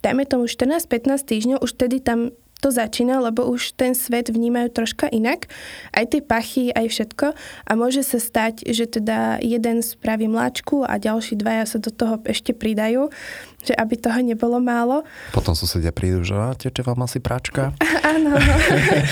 dajme 0.00 0.24
tomu 0.24 0.48
14-15 0.48 1.20
týždňov, 1.20 1.58
už 1.60 1.70
tedy 1.76 2.00
tam 2.00 2.32
to 2.58 2.74
začína, 2.74 3.22
lebo 3.22 3.46
už 3.46 3.78
ten 3.78 3.94
svet 3.94 4.34
vnímajú 4.34 4.74
troška 4.74 5.06
inak. 5.08 5.46
Aj 5.94 6.02
tie 6.04 6.18
pachy, 6.18 6.74
aj 6.74 6.90
všetko. 6.90 7.26
A 7.64 7.70
môže 7.78 8.02
sa 8.02 8.18
stať, 8.18 8.66
že 8.66 8.90
teda 8.90 9.38
jeden 9.38 9.80
spraví 9.80 10.26
mláčku 10.26 10.82
a 10.82 10.98
ďalší 10.98 11.38
dvaja 11.38 11.64
sa 11.70 11.78
do 11.78 11.94
toho 11.94 12.18
ešte 12.26 12.50
pridajú, 12.50 13.14
že 13.62 13.74
aby 13.78 13.94
toho 13.94 14.18
nebolo 14.22 14.58
málo. 14.58 15.06
Potom 15.30 15.54
susedia 15.54 15.94
prídu, 15.94 16.26
že 16.26 16.34
teče 16.58 16.82
vám 16.82 17.06
asi 17.06 17.22
práčka. 17.22 17.70
Áno. 18.14 18.34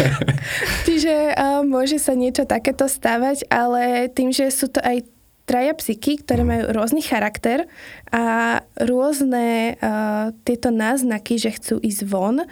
Čiže 0.86 1.38
uh, 1.38 1.62
môže 1.62 2.02
sa 2.02 2.18
niečo 2.18 2.50
takéto 2.50 2.90
stávať, 2.90 3.46
ale 3.46 4.10
tým, 4.10 4.34
že 4.34 4.50
sú 4.50 4.66
to 4.66 4.82
aj 4.82 5.15
traja 5.46 5.72
psiky, 5.78 6.20
ktoré 6.20 6.42
majú 6.42 6.74
rôzny 6.74 7.00
charakter 7.06 7.70
a 8.10 8.60
rôzne 8.82 9.78
uh, 9.78 10.34
tieto 10.42 10.74
náznaky, 10.74 11.38
že 11.38 11.54
chcú 11.54 11.78
ísť 11.78 12.02
von, 12.04 12.42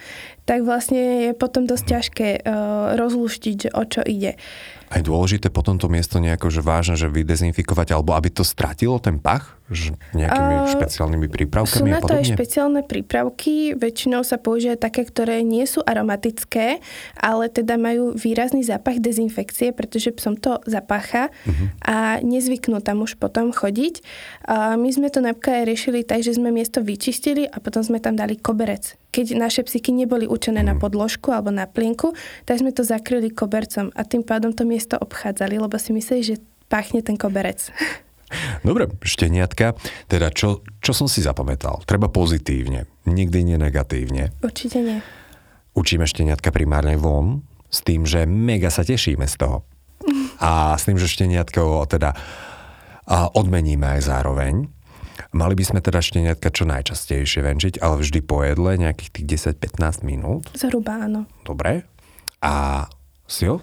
tak 0.47 0.63
vlastne 0.63 1.29
je 1.29 1.31
potom 1.35 1.67
dosť 1.67 1.85
ťažké 1.85 2.29
uh, 2.41 2.95
rozluštiť, 2.95 3.55
že 3.67 3.69
o 3.75 3.83
čo 3.83 4.01
ide. 4.07 4.39
A 4.95 5.03
je 5.03 5.11
dôležité 5.11 5.51
potom 5.51 5.75
to 5.75 5.91
miesto 5.91 6.23
nejako, 6.23 6.47
že 6.47 6.63
vážne, 6.63 6.95
že 6.95 7.11
vydezinfikovať, 7.11 7.91
alebo 7.91 8.15
aby 8.15 8.31
to 8.31 8.47
stratilo 8.47 8.95
ten 9.03 9.19
pach? 9.19 9.59
Nejakými 10.13 10.55
uh, 10.61 10.69
špeciálnymi 10.69 11.25
prípravkami 11.25 11.89
Sú 11.89 11.89
na 11.89 11.97
to 11.97 12.13
aj 12.13 12.37
špeciálne 12.37 12.85
prípravky, 12.85 13.73
väčšinou 13.73 14.21
sa 14.21 14.37
používajú 14.37 14.77
také, 14.77 15.01
ktoré 15.01 15.41
nie 15.41 15.65
sú 15.65 15.81
aromatické, 15.81 16.85
ale 17.17 17.49
teda 17.49 17.73
majú 17.73 18.13
výrazný 18.13 18.61
zápach 18.61 19.01
dezinfekcie, 19.01 19.73
pretože 19.73 20.13
psom 20.13 20.37
to 20.37 20.61
zapácha 20.69 21.33
uh-huh. 21.49 21.67
a 21.81 21.95
nezvyknú 22.21 22.77
tam 22.85 23.01
už 23.01 23.17
potom 23.17 23.49
chodiť. 23.49 24.05
Uh, 24.45 24.77
my 24.77 24.93
sme 24.93 25.09
to 25.09 25.25
napríklad 25.25 25.65
riešili 25.65 26.05
tak, 26.05 26.21
že 26.21 26.37
sme 26.37 26.53
miesto 26.53 26.85
vyčistili 26.85 27.49
a 27.49 27.57
potom 27.57 27.81
sme 27.81 27.97
tam 27.97 28.13
dali 28.13 28.37
koberec. 28.37 28.93
Keď 29.09 29.33
naše 29.33 29.65
psyky 29.65 29.89
neboli 29.89 30.29
učené 30.29 30.61
uh-huh. 30.61 30.71
na 30.71 30.75
mhm. 30.77 30.81
podložku 30.85 31.33
alebo 31.33 31.49
na 31.49 31.65
plienku, 31.65 32.13
tak 32.45 32.61
sme 32.61 32.69
to 32.69 32.85
zakryli 32.85 33.33
kobercom 33.33 33.89
a 33.97 34.05
tým 34.05 34.21
pádom 34.21 34.53
to 34.53 34.61
miesto 34.61 34.93
obchádzali, 34.93 35.57
lebo 35.57 35.73
si 35.81 35.89
mysleli, 35.89 36.21
že 36.21 36.35
páchne 36.69 37.01
ten 37.01 37.17
koberec. 37.17 37.65
Dobre, 38.65 38.89
šteniatka. 39.05 39.77
Teda 40.09 40.33
čo, 40.33 40.65
čo 40.81 40.91
som 40.91 41.05
si 41.05 41.21
zapamätal? 41.21 41.85
Treba 41.85 42.09
pozitívne, 42.09 42.89
nikdy 43.05 43.53
nie 43.53 43.57
negatívne. 43.61 44.33
Určite 44.41 44.81
nie. 44.81 44.99
Učíme 45.75 46.07
šteniatka 46.07 46.49
primárne 46.49 46.95
von, 46.95 47.45
s 47.69 47.83
tým, 47.83 48.07
že 48.07 48.23
mega 48.23 48.71
sa 48.71 48.87
tešíme 48.87 49.27
z 49.27 49.35
toho. 49.35 49.57
A 50.39 50.75
s 50.79 50.87
tým, 50.87 50.95
že 50.95 51.11
šteniatko 51.11 51.85
teda 51.91 52.15
a 53.05 53.29
odmeníme 53.37 53.85
aj 53.85 54.01
zároveň. 54.09 54.65
Mali 55.35 55.53
by 55.53 55.63
sme 55.63 55.79
teda 55.79 56.01
šteniatka 56.01 56.49
čo 56.49 56.65
najčastejšie 56.65 57.45
venčiť, 57.45 57.73
ale 57.79 58.01
vždy 58.01 58.19
po 58.25 58.41
jedle 58.41 58.81
nejakých 58.81 59.09
tých 59.13 59.53
10-15 59.61 60.07
minút. 60.07 60.49
Zhruba 60.57 61.05
áno. 61.05 61.29
Dobre. 61.45 61.85
A 62.41 62.85
Sil? 63.29 63.61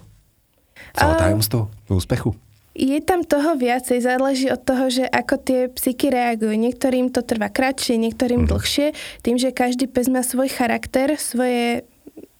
Celé 0.95 1.13
tajomstvo 1.17 1.69
úspechu? 1.89 2.37
Je 2.73 2.97
tam 3.05 3.21
toho 3.21 3.53
viacej, 3.53 4.01
záleží 4.01 4.49
od 4.49 4.65
toho, 4.65 4.89
že 4.89 5.05
ako 5.05 5.35
tie 5.37 5.59
psyky 5.69 6.09
reagujú. 6.09 6.57
Niektorým 6.57 7.13
to 7.13 7.21
trvá 7.21 7.53
kratšie, 7.53 8.01
niektorým 8.01 8.45
mm. 8.45 8.49
dlhšie. 8.49 8.97
Tým, 9.21 9.37
že 9.37 9.53
každý 9.53 9.85
pes 9.85 10.09
má 10.09 10.25
svoj 10.25 10.49
charakter, 10.49 11.13
svoje 11.21 11.85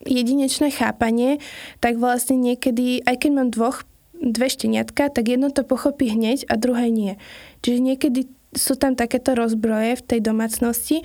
jedinečné 0.03 0.73
chápanie, 0.73 1.37
tak 1.79 2.01
vlastne 2.01 2.35
niekedy, 2.35 3.05
aj 3.05 3.15
keď 3.23 3.31
mám 3.31 3.49
dvoch, 3.53 3.85
dve 4.23 4.47
šteniatka, 4.49 5.11
tak 5.11 5.27
jedno 5.27 5.51
to 5.51 5.61
pochopí 5.67 6.09
hneď 6.09 6.47
a 6.47 6.55
druhé 6.55 6.89
nie. 6.89 7.19
Čiže 7.61 7.79
niekedy 7.83 8.21
sú 8.55 8.79
tam 8.79 8.95
takéto 8.95 9.35
rozbroje 9.35 9.99
v 9.99 10.05
tej 10.05 10.19
domácnosti, 10.23 11.03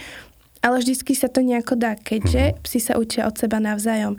ale 0.63 0.83
vždycky 0.83 1.15
sa 1.15 1.31
to 1.31 1.43
nejako 1.43 1.79
dá, 1.79 1.95
keďže 1.95 2.55
mm. 2.55 2.57
psi 2.67 2.81
sa 2.83 2.95
učia 2.99 3.27
od 3.27 3.39
seba 3.39 3.63
navzájom. 3.63 4.19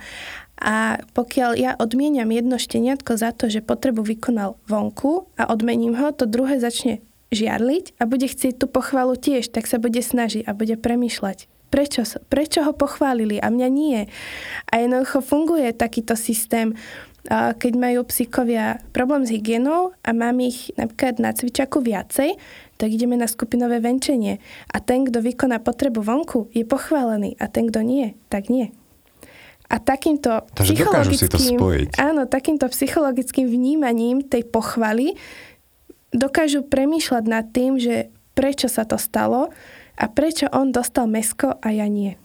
A 0.60 1.00
pokiaľ 1.16 1.52
ja 1.56 1.72
odmieniam 1.80 2.28
jedno 2.28 2.60
šteniatko 2.60 3.16
za 3.16 3.32
to, 3.32 3.48
že 3.48 3.64
potrebu 3.64 4.04
vykonal 4.04 4.60
vonku 4.68 5.32
a 5.40 5.48
odmením 5.48 5.96
ho, 5.96 6.12
to 6.12 6.28
druhé 6.28 6.60
začne 6.60 7.00
žiarliť 7.32 7.96
a 7.96 8.04
bude 8.04 8.28
chcieť 8.28 8.60
tú 8.60 8.66
pochvalu 8.68 9.16
tiež, 9.16 9.56
tak 9.56 9.72
sa 9.72 9.80
bude 9.80 10.04
snažiť 10.04 10.44
a 10.44 10.52
bude 10.52 10.76
premýšľať. 10.76 11.48
Prečo, 11.70 12.02
prečo 12.28 12.66
ho 12.66 12.74
pochválili 12.74 13.38
a 13.38 13.54
mňa 13.54 13.68
nie? 13.70 14.10
A 14.68 14.74
jednoducho 14.82 15.22
funguje 15.22 15.70
takýto 15.72 16.18
systém, 16.18 16.74
keď 17.30 17.74
majú 17.78 18.02
psíkovia 18.10 18.82
problém 18.90 19.22
s 19.22 19.30
hygienou 19.30 19.94
a 20.02 20.10
mám 20.10 20.42
ich 20.42 20.74
napríklad 20.82 21.22
na 21.22 21.30
cvičaku 21.30 21.86
viacej, 21.86 22.42
tak 22.82 22.90
ideme 22.90 23.14
na 23.14 23.30
skupinové 23.30 23.78
venčenie. 23.78 24.42
A 24.74 24.82
ten, 24.82 25.06
kto 25.06 25.22
vykoná 25.22 25.62
potrebu 25.62 26.02
vonku, 26.02 26.50
je 26.50 26.66
pochválený 26.66 27.38
a 27.38 27.46
ten, 27.46 27.70
kto 27.70 27.86
nie, 27.86 28.18
tak 28.34 28.50
nie. 28.50 28.74
A 29.70 29.78
takýmto 29.78 30.50
Takže 30.58 30.74
psychologickým, 30.74 31.30
si 31.30 31.30
to 31.30 31.38
spojiť. 31.38 31.90
Áno, 32.02 32.26
takýmto 32.26 32.66
psychologickým 32.74 33.46
vnímaním 33.46 34.26
tej 34.26 34.50
pochvaly 34.50 35.14
dokážu 36.10 36.66
premýšľať 36.66 37.24
nad 37.30 37.46
tým, 37.54 37.78
že 37.78 38.10
prečo 38.34 38.66
sa 38.66 38.82
to 38.90 38.98
stalo 38.98 39.54
a 39.94 40.06
prečo 40.10 40.50
on 40.50 40.74
dostal 40.74 41.06
mesko 41.06 41.54
a 41.62 41.70
ja 41.70 41.86
nie. 41.86 42.18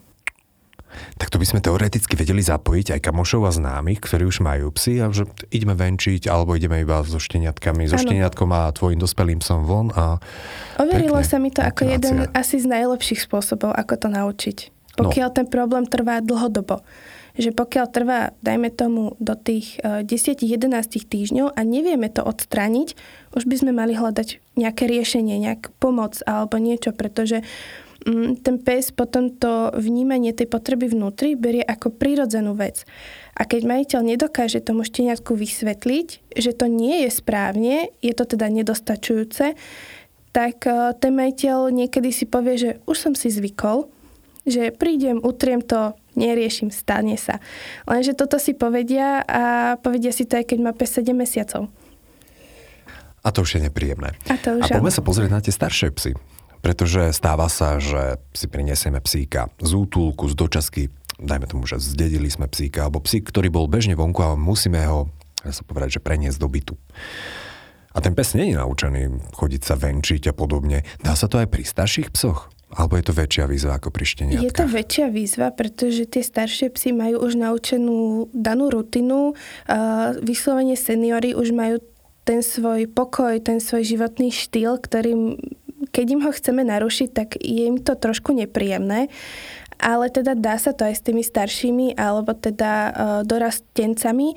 Tak 1.19 1.27
to 1.27 1.37
by 1.37 1.45
sme 1.45 1.59
teoreticky 1.59 2.15
vedeli 2.15 2.39
zapojiť 2.39 2.95
aj 2.95 3.03
kamošov 3.03 3.43
a 3.45 3.51
známych, 3.51 3.99
ktorí 3.99 4.23
už 4.31 4.39
majú 4.39 4.71
psy 4.79 5.03
a 5.03 5.11
že 5.11 5.27
ideme 5.51 5.75
venčiť, 5.75 6.31
alebo 6.31 6.55
ideme 6.55 6.81
iba 6.81 7.03
so 7.03 7.19
šteniatkami, 7.19 7.83
so 7.91 7.99
šteniatkom 7.99 8.49
a 8.55 8.71
tvojim 8.71 8.95
dospelým 8.95 9.43
som 9.43 9.67
von. 9.67 9.91
A 9.91 10.23
Overilo 10.79 11.19
pekne, 11.19 11.27
sa 11.27 11.37
mi 11.37 11.51
to 11.51 11.59
ako 11.59 11.83
jeden 11.83 12.31
asi 12.31 12.63
z 12.63 12.67
najlepších 12.71 13.27
spôsobov, 13.27 13.75
ako 13.75 13.93
to 13.99 14.07
naučiť. 14.07 14.57
No. 14.95 15.11
Pokiaľ 15.11 15.29
no. 15.29 15.35
ten 15.35 15.47
problém 15.51 15.83
trvá 15.83 16.23
dlhodobo 16.23 16.79
že 17.35 17.51
pokiaľ 17.51 17.85
trvá, 17.91 18.31
dajme 18.39 18.71
tomu, 18.71 19.19
do 19.19 19.35
tých 19.35 19.79
10-11 19.83 20.47
e, 20.47 20.99
týždňov 21.03 21.47
a 21.51 21.61
nevieme 21.67 22.07
to 22.07 22.23
odstrániť, 22.23 22.95
už 23.35 23.43
by 23.43 23.55
sme 23.59 23.71
mali 23.75 23.91
hľadať 23.91 24.55
nejaké 24.55 24.87
riešenie, 24.87 25.35
nejak 25.43 25.75
pomoc 25.83 26.23
alebo 26.23 26.55
niečo, 26.55 26.95
pretože 26.95 27.43
mm, 28.07 28.39
ten 28.39 28.55
pes 28.55 28.95
potom 28.95 29.27
to 29.35 29.75
vnímanie 29.75 30.31
tej 30.31 30.47
potreby 30.47 30.87
vnútri 30.87 31.35
berie 31.35 31.63
ako 31.63 31.91
prírodzenú 31.91 32.55
vec. 32.55 32.87
A 33.35 33.43
keď 33.43 33.67
majiteľ 33.67 34.15
nedokáže 34.15 34.63
tomu 34.63 34.87
šteniatku 34.87 35.35
vysvetliť, 35.35 36.39
že 36.39 36.51
to 36.55 36.71
nie 36.71 37.03
je 37.03 37.11
správne, 37.11 37.91
je 37.99 38.13
to 38.15 38.23
teda 38.23 38.47
nedostačujúce, 38.47 39.59
tak 40.31 40.67
ten 40.99 41.13
majiteľ 41.15 41.71
niekedy 41.71 42.11
si 42.11 42.27
povie, 42.27 42.59
že 42.59 42.71
už 42.87 42.95
som 42.95 43.13
si 43.15 43.31
zvykol, 43.31 43.87
že 44.43 44.71
prídem, 44.71 45.19
utriem 45.19 45.59
to, 45.59 45.97
neriešim, 46.15 46.71
stane 46.71 47.19
sa. 47.19 47.43
Lenže 47.85 48.15
toto 48.15 48.39
si 48.41 48.55
povedia 48.55 49.21
a 49.23 49.75
povedia 49.79 50.11
si 50.15 50.23
to 50.23 50.39
aj 50.39 50.49
keď 50.49 50.59
má 50.59 50.71
5-7 50.71 51.11
mesiacov. 51.15 51.61
A 53.25 53.33
to 53.33 53.41
už 53.41 53.57
je 53.57 53.61
nepríjemné. 53.65 54.13
A, 54.29 54.37
to 54.37 54.61
už 54.61 54.69
a 54.69 54.77
poďme 54.77 54.93
sa 54.93 55.01
pozrieť 55.01 55.31
na 55.33 55.41
tie 55.41 55.53
staršie 55.53 55.89
psy. 55.97 56.13
Pretože 56.61 57.13
stáva 57.13 57.49
sa, 57.49 57.77
že 57.77 58.17
si 58.33 58.49
prinesieme 58.49 59.01
psíka 59.01 59.53
z 59.61 59.71
útulku, 59.73 60.29
z 60.29 60.33
dočasky, 60.33 60.83
dajme 61.17 61.45
tomu, 61.45 61.65
že 61.69 61.77
zdedili 61.81 62.29
sme 62.29 62.49
psíka, 62.49 62.85
alebo 62.85 63.01
psík, 63.01 63.29
ktorý 63.29 63.49
bol 63.53 63.65
bežne 63.69 63.93
vonku 63.97 64.21
a 64.21 64.37
musíme 64.37 64.81
ho, 64.85 65.09
ja 65.45 65.53
sa 65.53 65.61
povedať, 65.61 65.97
že 65.97 66.05
preniesť 66.05 66.37
do 66.41 66.49
bytu. 66.49 66.73
A 67.95 68.03
ten 68.03 68.11
pes 68.11 68.35
nie 68.35 68.51
je 68.51 68.59
naučený 68.59 69.33
chodiť 69.39 69.61
sa 69.63 69.79
venčiť 69.79 70.29
a 70.29 70.33
podobne. 70.35 70.83
Dá 70.99 71.15
sa 71.15 71.31
to 71.31 71.39
aj 71.39 71.47
pri 71.47 71.63
starších 71.63 72.11
psoch? 72.11 72.51
Alebo 72.73 72.97
je 72.97 73.05
to 73.05 73.13
väčšia 73.13 73.45
výzva 73.45 73.77
ako 73.77 73.93
pri 73.93 74.05
šteniatkách? 74.09 74.41
Je 74.41 74.51
to 74.51 74.65
väčšia 74.65 75.07
výzva, 75.13 75.47
pretože 75.53 76.03
tie 76.09 76.23
staršie 76.25 76.73
psy 76.73 76.97
majú 76.97 77.21
už 77.21 77.37
naučenú 77.37 78.27
danú 78.33 78.73
rutinu. 78.73 79.37
Vyslovene 80.25 80.73
seniory 80.73 81.37
už 81.37 81.53
majú 81.53 81.77
ten 82.25 82.41
svoj 82.41 82.89
pokoj, 82.89 83.37
ten 83.37 83.61
svoj 83.61 83.85
životný 83.85 84.33
štýl, 84.33 84.81
ktorým 84.81 85.37
keď 85.95 86.05
im 86.11 86.21
ho 86.27 86.31
chceme 86.35 86.67
narušiť, 86.67 87.09
tak 87.15 87.29
je 87.39 87.71
im 87.71 87.79
to 87.79 87.95
trošku 87.95 88.35
nepríjemné. 88.35 89.07
Ale 89.79 90.07
teda 90.11 90.35
dá 90.35 90.59
sa 90.59 90.71
to 90.71 90.87
aj 90.87 90.99
s 90.99 91.05
tými 91.05 91.23
staršími 91.23 91.95
alebo 91.99 92.31
teda 92.35 92.71
uh, 92.71 92.91
dorastencami. 93.27 94.35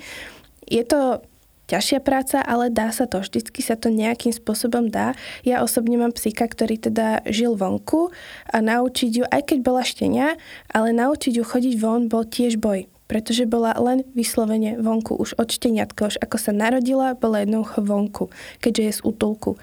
Je 0.67 0.83
to 0.87 1.23
ťažšia 1.69 2.01
práca, 2.01 2.41
ale 2.41 2.73
dá 2.73 2.89
sa 2.91 3.05
to. 3.05 3.21
Vždycky 3.21 3.61
sa 3.61 3.77
to 3.77 3.93
nejakým 3.93 4.33
spôsobom 4.33 4.89
dá. 4.89 5.13
Ja 5.45 5.61
osobne 5.61 6.01
mám 6.01 6.17
psíka, 6.17 6.49
ktorý 6.49 6.81
teda 6.81 7.23
žil 7.29 7.55
vonku 7.55 8.11
a 8.49 8.57
naučiť 8.59 9.11
ju, 9.13 9.25
aj 9.29 9.53
keď 9.53 9.59
bola 9.61 9.85
štenia, 9.85 10.41
ale 10.73 10.97
naučiť 10.97 11.37
ju 11.37 11.45
chodiť 11.45 11.75
von 11.77 12.09
bol 12.09 12.25
tiež 12.25 12.57
boj 12.59 12.89
pretože 13.09 13.49
bola 13.49 13.73
len 13.81 14.05
vyslovene 14.13 14.77
vonku. 14.77 15.17
Už 15.17 15.33
od 15.41 15.49
šteniatka, 15.49 16.13
už 16.13 16.21
ako 16.21 16.37
sa 16.37 16.53
narodila, 16.53 17.17
bola 17.17 17.41
jednoducho 17.41 17.81
vonku, 17.81 18.25
keďže 18.61 18.83
je 18.85 18.93
z 18.93 19.01
útulku. 19.01 19.57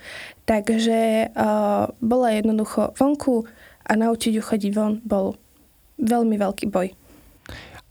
Takže 0.49 1.29
uh, 1.29 1.93
bola 2.01 2.33
jednoducho 2.33 2.97
vonku 2.97 3.45
a 3.85 3.91
naučiť 3.93 4.33
ju 4.33 4.41
chodiť 4.41 4.71
von 4.73 4.97
bol 5.05 5.37
veľmi 6.01 6.41
veľký 6.41 6.73
boj 6.73 6.97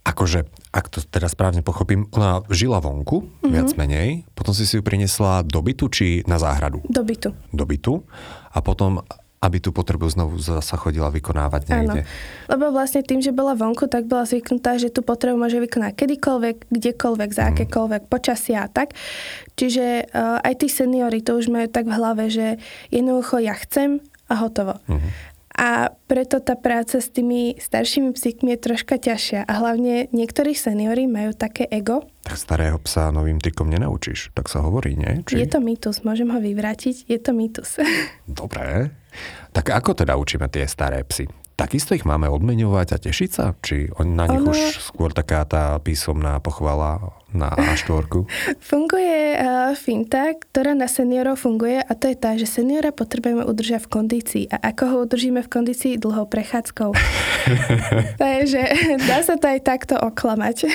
akože, 0.05 0.45
ak 0.71 0.87
to 0.93 1.01
teraz 1.09 1.33
správne 1.33 1.65
pochopím, 1.65 2.07
ona 2.13 2.45
žila 2.53 2.79
vonku, 2.79 3.25
mm-hmm. 3.25 3.51
viac 3.51 3.71
menej, 3.75 4.29
potom 4.37 4.53
si 4.53 4.69
si 4.69 4.77
ju 4.77 4.83
priniesla 4.85 5.41
do 5.43 5.65
bytu 5.65 5.89
či 5.89 6.07
na 6.29 6.37
záhradu? 6.37 6.85
Do 6.85 7.03
bytu. 7.03 7.33
Do 7.51 7.65
bytu. 7.65 8.05
A 8.55 8.61
potom 8.61 9.01
aby 9.45 9.61
tú 9.61 9.77
potrebu 9.77 10.09
znovu 10.09 10.41
sa 10.41 10.77
chodila 10.81 11.13
vykonávať 11.13 11.69
niekde. 11.69 12.01
Áno. 12.09 12.49
Lebo 12.49 12.73
vlastne 12.73 13.05
tým, 13.05 13.21
že 13.21 13.29
bola 13.29 13.53
vonku, 13.53 13.85
tak 13.93 14.09
bola 14.09 14.25
zvyknutá, 14.25 14.81
že 14.81 14.89
tú 14.89 15.05
potrebu 15.05 15.37
môže 15.37 15.61
vykonať 15.61 15.93
kedykoľvek, 16.01 16.73
kdekoľvek, 16.73 17.29
za 17.29 17.45
mm. 17.45 17.51
akékoľvek 17.53 18.03
počasia 18.09 18.65
a 18.65 18.73
tak. 18.73 18.97
Čiže 19.61 20.09
uh, 20.09 20.41
aj 20.41 20.65
tí 20.65 20.73
seniory 20.73 21.21
to 21.21 21.37
už 21.37 21.53
majú 21.53 21.69
tak 21.69 21.85
v 21.85 21.93
hlave, 21.93 22.33
že 22.33 22.57
jednoducho 22.89 23.37
ja 23.45 23.53
chcem 23.53 24.01
a 24.33 24.35
hotovo. 24.41 24.81
Mm-hmm. 24.89 25.34
A 25.55 25.95
preto 26.11 26.43
tá 26.43 26.59
práca 26.59 26.99
s 26.99 27.15
tými 27.15 27.55
staršími 27.63 28.11
psíkmi 28.11 28.59
je 28.59 28.59
troška 28.59 28.99
ťažšia. 28.99 29.47
A 29.47 29.53
hlavne 29.63 30.11
niektorí 30.11 30.51
seniory 30.51 31.07
majú 31.07 31.31
také 31.31 31.71
ego. 31.71 32.03
Tak 32.27 32.35
starého 32.35 32.83
psa 32.83 33.15
novým 33.15 33.39
trikom 33.39 33.71
nenaučíš, 33.71 34.35
tak 34.35 34.51
sa 34.51 34.67
hovorí, 34.67 34.99
nie? 34.99 35.23
Či... 35.23 35.39
Je 35.39 35.47
to 35.47 35.63
mýtus, 35.63 36.03
môžem 36.03 36.27
ho 36.35 36.43
vyvrátiť, 36.43 37.07
je 37.07 37.19
to 37.23 37.31
mýtus. 37.31 37.79
Dobre. 38.27 38.91
Tak 39.55 39.71
ako 39.71 39.95
teda 39.95 40.19
učíme 40.19 40.51
tie 40.51 40.67
staré 40.67 41.07
psy? 41.07 41.31
Takisto 41.55 41.95
ich 41.95 42.03
máme 42.03 42.27
odmeňovať 42.27 42.89
a 42.91 42.99
tešiť 42.99 43.31
sa? 43.31 43.55
Či 43.63 43.95
na 44.03 44.27
nich 44.27 44.43
ono... 44.43 44.51
už 44.51 44.83
skôr 44.83 45.15
taká 45.15 45.47
tá 45.47 45.79
písomná 45.79 46.43
pochvala 46.43 47.15
na 47.35 47.51
A4? 47.51 48.25
Funguje 48.63 49.37
uh, 49.37 49.75
finta, 49.75 50.33
ktorá 50.39 50.73
na 50.73 50.87
seniorov 50.87 51.43
funguje 51.43 51.83
a 51.83 51.93
to 51.99 52.09
je 52.09 52.17
tá, 52.17 52.39
že 52.39 52.47
seniora 52.47 52.95
potrebujeme 52.95 53.43
udržať 53.43 53.85
v 53.85 53.93
kondícii. 53.93 54.45
A 54.55 54.71
ako 54.73 54.83
ho 54.87 54.97
udržíme 55.05 55.43
v 55.43 55.51
kondícii? 55.51 55.99
Dlhou 55.99 56.31
prechádzkou. 56.31 56.95
Takže 58.23 58.63
dá 59.05 59.19
sa 59.27 59.35
to 59.35 59.51
aj 59.51 59.61
takto 59.67 59.99
oklamať. 59.99 60.71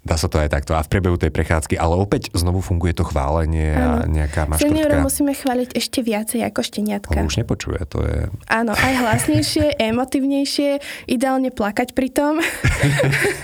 Dá 0.00 0.16
sa 0.16 0.32
to 0.32 0.40
aj 0.40 0.48
takto. 0.48 0.72
A 0.72 0.80
v 0.80 0.88
priebehu 0.88 1.20
tej 1.20 1.28
prechádzky, 1.28 1.76
ale 1.76 1.92
opäť 1.92 2.32
znovu 2.32 2.64
funguje 2.64 2.96
to 2.96 3.04
chválenie 3.04 3.76
ano. 3.76 4.00
a 4.00 4.08
nejaká 4.08 4.48
maškrtka. 4.48 4.72
Seniora 4.72 4.96
musíme 5.04 5.36
chváliť 5.36 5.76
ešte 5.76 6.00
viacej 6.00 6.40
ako 6.48 6.60
šteniatka. 6.64 7.12
On 7.20 7.28
už 7.28 7.44
nepočuje, 7.44 7.84
to 7.84 8.00
je... 8.08 8.32
Áno, 8.48 8.72
aj 8.72 8.92
hlasnejšie, 8.96 9.76
emotívnejšie, 9.92 10.80
ideálne 11.04 11.52
plakať 11.52 11.92
pri 11.92 12.08
tom. 12.16 12.40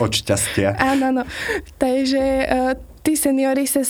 Od 0.00 0.12
šťastia. 0.16 0.80
Áno, 0.96 1.12
áno. 1.12 1.22
Takže 1.76 2.24
uh, 2.48 2.95
tí 3.06 3.14
seniori 3.14 3.70
sa 3.70 3.86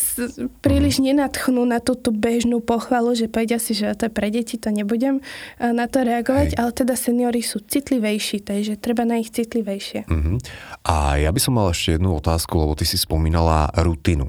príliš 0.61 1.01
nenatchnú 1.01 1.65
na 1.65 1.81
túto 1.81 2.13
bežnú 2.13 2.61
pochvalu, 2.61 3.17
že 3.17 3.33
povedia 3.33 3.57
si, 3.57 3.73
že 3.73 3.97
to 3.97 4.07
je 4.07 4.13
pre 4.13 4.29
deti, 4.29 4.61
to 4.61 4.69
nebudem 4.69 5.25
eh, 5.25 5.73
na 5.73 5.89
to 5.89 6.05
reagovať, 6.05 6.53
Hej. 6.53 6.59
ale 6.61 6.71
teda 6.77 6.93
seniori 6.93 7.41
sú 7.41 7.65
citlivejší, 7.65 8.45
takže 8.45 8.77
treba 8.77 9.09
na 9.09 9.17
ich 9.17 9.33
citlivejšie. 9.33 10.05
Uh-huh. 10.05 10.37
A 10.85 11.17
ja 11.17 11.33
by 11.33 11.41
som 11.41 11.57
mal 11.57 11.73
ešte 11.73 11.97
jednu 11.97 12.21
otázku, 12.21 12.61
lebo 12.61 12.77
ty 12.77 12.85
si 12.85 13.01
spomínala 13.01 13.73
rutinu. 13.81 14.29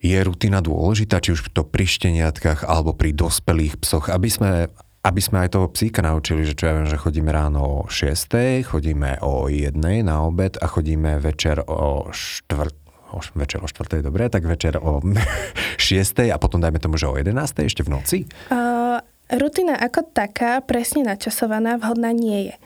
Je 0.00 0.16
rutina 0.16 0.58
dôležitá, 0.58 1.22
či 1.22 1.36
už 1.36 1.54
to 1.54 1.62
pri 1.62 1.86
šteniatkách 1.86 2.66
alebo 2.66 2.96
pri 2.96 3.14
dospelých 3.14 3.78
psoch, 3.78 4.10
aby 4.10 4.28
sme 4.32 4.50
aby 5.00 5.20
sme 5.24 5.48
aj 5.48 5.56
toho 5.56 5.72
psíka 5.72 6.04
naučili, 6.04 6.44
že 6.44 6.52
čo 6.52 6.68
ja 6.68 6.76
viem, 6.76 6.84
že 6.84 7.00
chodíme 7.00 7.32
ráno 7.32 7.60
o 7.64 7.76
6, 7.88 8.68
chodíme 8.68 9.16
o 9.24 9.48
1 9.48 9.72
na 10.04 10.28
obed 10.28 10.60
a 10.60 10.68
chodíme 10.68 11.16
večer 11.16 11.64
o 11.64 12.12
4, 12.12 12.79
o, 13.12 13.20
večer 13.34 13.60
o 13.62 13.68
4. 13.68 14.02
dobre, 14.02 14.30
tak 14.30 14.46
večer 14.46 14.78
o 14.78 15.02
6. 15.78 16.30
a 16.30 16.36
potom 16.38 16.62
dajme 16.62 16.78
tomu, 16.78 16.96
že 16.96 17.10
o 17.10 17.14
11. 17.14 17.36
ešte 17.66 17.82
v 17.82 17.90
noci? 17.90 18.18
Uh, 18.48 19.02
rutina 19.30 19.78
ako 19.78 20.10
taká, 20.10 20.58
presne 20.62 21.06
načasovaná, 21.06 21.78
vhodná 21.78 22.10
nie 22.10 22.50
je. 22.52 22.56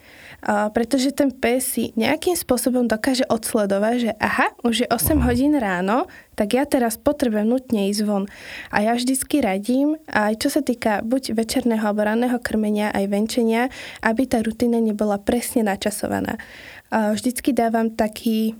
Uh, 0.44 0.68
pretože 0.68 1.09
ten 1.16 1.33
pes 1.33 1.64
si 1.64 1.96
nejakým 1.96 2.37
spôsobom 2.37 2.85
dokáže 2.85 3.24
odsledovať, 3.33 3.94
že 3.96 4.11
aha, 4.20 4.52
už 4.61 4.85
je 4.85 4.88
8 4.92 4.92
uh-huh. 4.92 5.16
Mhm. 5.16 5.24
hodín 5.24 5.52
ráno, 5.57 6.04
tak 6.37 6.52
ja 6.52 6.68
teraz 6.68 7.00
potrebujem 7.00 7.48
nutne 7.48 7.88
ísť 7.88 8.02
von. 8.04 8.28
A 8.68 8.85
ja 8.85 8.92
vždycky 8.92 9.40
radím, 9.40 9.96
aj 10.04 10.44
čo 10.44 10.52
sa 10.52 10.61
týka 10.61 11.00
buď 11.00 11.33
večerného 11.33 11.80
alebo 11.80 12.04
ranného 12.04 12.37
krmenia, 12.44 12.92
aj 12.92 13.09
venčenia, 13.09 13.72
aby 14.04 14.28
tá 14.28 14.44
rutina 14.44 14.85
nebola 14.85 15.16
presne 15.16 15.64
načasovaná. 15.64 16.37
Uh, 16.92 17.16
vždycky 17.16 17.57
dávam 17.57 17.88
taký 17.88 18.52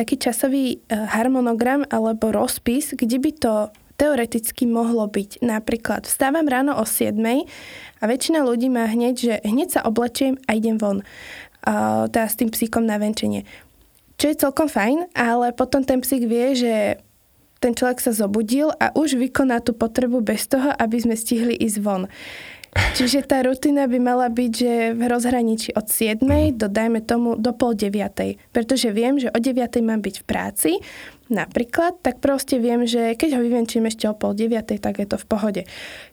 taký 0.00 0.16
časový 0.16 0.64
e, 0.72 0.96
harmonogram 0.96 1.84
alebo 1.92 2.32
rozpis, 2.32 2.96
kde 2.96 3.20
by 3.20 3.30
to 3.36 3.54
teoreticky 4.00 4.64
mohlo 4.64 5.04
byť. 5.04 5.44
Napríklad 5.44 6.08
vstávam 6.08 6.48
ráno 6.48 6.72
o 6.80 6.88
7 6.88 7.20
a 8.00 8.04
väčšina 8.08 8.40
ľudí 8.40 8.72
má 8.72 8.88
hneď, 8.88 9.14
že 9.20 9.34
hneď 9.44 9.68
sa 9.76 9.80
oblečiem 9.84 10.40
a 10.48 10.56
idem 10.56 10.80
von. 10.80 11.04
Teda 12.08 12.24
s 12.24 12.40
tým 12.40 12.48
psíkom 12.48 12.88
na 12.88 12.96
venčenie. 12.96 13.44
Čo 14.16 14.32
je 14.32 14.40
celkom 14.40 14.72
fajn, 14.72 15.12
ale 15.12 15.52
potom 15.52 15.84
ten 15.84 16.00
psík 16.00 16.24
vie, 16.24 16.56
že 16.56 16.74
ten 17.60 17.76
človek 17.76 18.00
sa 18.00 18.16
zobudil 18.16 18.72
a 18.80 18.88
už 18.96 19.20
vykoná 19.20 19.60
tú 19.60 19.76
potrebu 19.76 20.24
bez 20.24 20.48
toho, 20.48 20.72
aby 20.80 20.96
sme 20.96 21.12
stihli 21.12 21.52
ísť 21.52 21.78
von. 21.84 22.08
Čiže 22.70 23.26
tá 23.26 23.42
rutina 23.42 23.90
by 23.90 23.98
mala 23.98 24.30
byť, 24.30 24.52
že 24.54 24.74
v 24.94 25.02
rozhraničí 25.10 25.74
od 25.74 25.90
7. 25.90 26.22
do 26.54 26.70
dajme 26.70 27.02
tomu 27.02 27.34
do 27.34 27.50
pol 27.50 27.74
9. 27.74 27.90
Pretože 28.54 28.94
viem, 28.94 29.18
že 29.18 29.26
o 29.34 29.38
9. 29.42 29.82
mám 29.82 29.98
byť 29.98 30.14
v 30.22 30.24
práci, 30.24 30.70
napríklad, 31.26 31.98
tak 31.98 32.22
proste 32.22 32.62
viem, 32.62 32.86
že 32.86 33.18
keď 33.18 33.38
ho 33.38 33.40
vyvenčím 33.42 33.90
ešte 33.90 34.06
o 34.06 34.14
pol 34.14 34.38
9. 34.38 34.78
tak 34.78 35.02
je 35.02 35.06
to 35.06 35.18
v 35.18 35.26
pohode. 35.26 35.62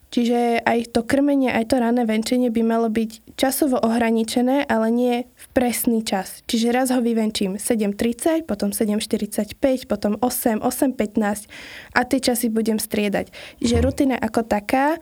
Čiže 0.07 0.63
aj 0.63 0.95
to 0.95 1.03
krmenie, 1.03 1.51
aj 1.51 1.75
to 1.75 1.83
rané 1.83 2.07
venčenie 2.07 2.47
by 2.47 2.63
malo 2.63 2.87
byť 2.87 3.35
časovo 3.35 3.75
ohraničené, 3.75 4.63
ale 4.63 4.87
nie 4.87 5.15
v 5.27 5.45
presný 5.51 5.99
čas. 5.99 6.47
Čiže 6.47 6.71
raz 6.71 6.95
ho 6.95 7.03
vyvenčím 7.03 7.59
7.30, 7.59 8.47
potom 8.47 8.71
7.45, 8.71 9.59
potom 9.83 10.15
8, 10.23 10.63
8.15 10.63 11.51
a 11.91 11.99
tie 12.07 12.19
časy 12.23 12.47
budem 12.47 12.79
striedať. 12.79 13.35
Čiže 13.59 13.83
rutina 13.83 14.15
ako 14.15 14.47
taká 14.47 14.95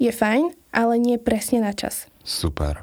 je 0.00 0.08
fajn, 0.08 0.63
ale 0.74 0.98
nie 0.98 1.16
presne 1.22 1.62
na 1.62 1.70
čas. 1.70 2.10
Super. 2.26 2.82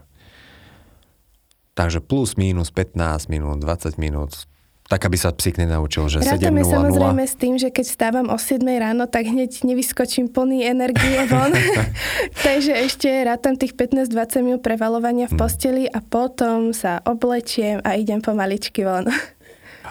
Takže 1.76 2.00
plus, 2.00 2.40
minus 2.40 2.72
15 2.72 3.28
minút, 3.28 3.60
20 3.60 4.00
minút, 4.00 4.48
tak 4.92 5.08
aby 5.08 5.16
sa 5.16 5.32
psík 5.32 5.56
nenaučil, 5.56 6.12
že 6.12 6.20
7.00. 6.20 6.36
Rátame 6.36 6.68
samozrejme 6.68 7.24
s 7.24 7.36
tým, 7.40 7.56
že 7.56 7.72
keď 7.72 7.86
stávam 7.88 8.28
o 8.28 8.36
7 8.36 8.60
ráno, 8.60 9.08
tak 9.08 9.24
hneď 9.24 9.64
nevyskočím 9.64 10.28
plný 10.28 10.68
energie 10.68 11.24
von. 11.32 11.56
Takže 12.48 12.76
ešte 12.76 13.08
rátam 13.24 13.56
tých 13.56 13.72
15-20 13.80 14.12
minút 14.44 14.62
prevalovania 14.68 15.32
v 15.32 15.36
hm. 15.36 15.40
posteli 15.40 15.84
a 15.88 16.04
potom 16.04 16.76
sa 16.76 17.00
oblečiem 17.08 17.80
a 17.88 17.96
idem 17.96 18.20
pomaličky 18.20 18.84
von. 18.84 19.08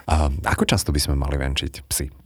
A 0.04 0.28
ako 0.44 0.68
často 0.68 0.92
by 0.92 1.00
sme 1.00 1.16
mali 1.16 1.40
venčiť 1.40 1.80
psy? 1.88 2.19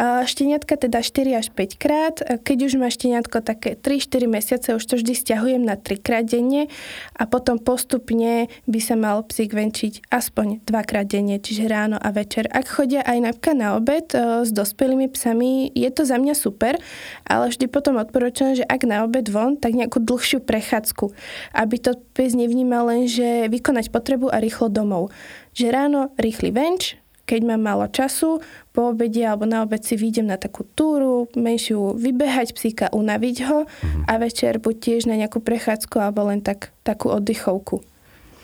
Šteniatka 0.00 0.80
teda 0.80 1.04
4 1.04 1.36
až 1.36 1.46
5 1.52 1.76
krát. 1.76 2.16
Keď 2.24 2.58
už 2.64 2.72
má 2.80 2.88
šteniatko 2.88 3.44
také 3.44 3.76
3-4 3.76 4.24
mesiace, 4.24 4.68
už 4.72 4.84
to 4.88 4.96
vždy 4.96 5.12
stiahujem 5.12 5.60
na 5.60 5.76
3 5.76 6.00
krát 6.00 6.24
denne 6.24 6.72
a 7.12 7.28
potom 7.28 7.60
postupne 7.60 8.48
by 8.64 8.80
sa 8.80 8.96
mal 8.96 9.20
psík 9.20 9.52
venčiť 9.52 10.08
aspoň 10.08 10.64
2 10.64 10.88
krát 10.88 11.04
denne, 11.04 11.36
čiže 11.36 11.68
ráno 11.68 12.00
a 12.00 12.08
večer. 12.08 12.48
Ak 12.48 12.72
chodia 12.72 13.04
aj 13.04 13.18
napríklad 13.20 13.56
na 13.56 13.68
obed 13.76 14.08
e, 14.16 14.48
s 14.48 14.50
dospelými 14.50 15.12
psami, 15.12 15.68
je 15.76 15.90
to 15.92 16.08
za 16.08 16.16
mňa 16.16 16.34
super, 16.36 16.80
ale 17.28 17.52
vždy 17.52 17.68
potom 17.68 18.00
odporúčam, 18.00 18.56
že 18.56 18.64
ak 18.64 18.88
na 18.88 19.04
obed 19.04 19.28
von, 19.28 19.60
tak 19.60 19.76
nejakú 19.76 20.00
dlhšiu 20.00 20.40
prechádzku, 20.40 21.12
aby 21.52 21.76
to 21.76 22.00
pes 22.16 22.32
nevnímal 22.32 22.88
len, 22.88 23.04
že 23.04 23.52
vykonať 23.52 23.92
potrebu 23.92 24.32
a 24.32 24.40
rýchlo 24.40 24.72
domov. 24.72 25.12
Že 25.52 25.66
ráno 25.68 26.00
rýchly 26.16 26.48
venč, 26.48 26.96
keď 27.32 27.48
mám 27.48 27.64
málo 27.64 27.88
času, 27.88 28.44
po 28.76 28.92
obede 28.92 29.24
alebo 29.24 29.48
na 29.48 29.64
obed 29.64 29.80
si 29.80 29.96
vyjdem 29.96 30.28
na 30.28 30.36
takú 30.36 30.68
túru, 30.76 31.32
menšiu 31.32 31.96
vybehať 31.96 32.52
psíka, 32.52 32.92
unaviť 32.92 33.36
ho 33.48 33.64
mm-hmm. 33.64 34.04
a 34.04 34.12
večer 34.20 34.60
buď 34.60 34.74
tiež 34.76 35.02
na 35.08 35.16
nejakú 35.16 35.40
prechádzku 35.40 35.96
alebo 35.96 36.28
len 36.28 36.44
tak, 36.44 36.76
takú 36.84 37.08
oddychovku. 37.08 37.80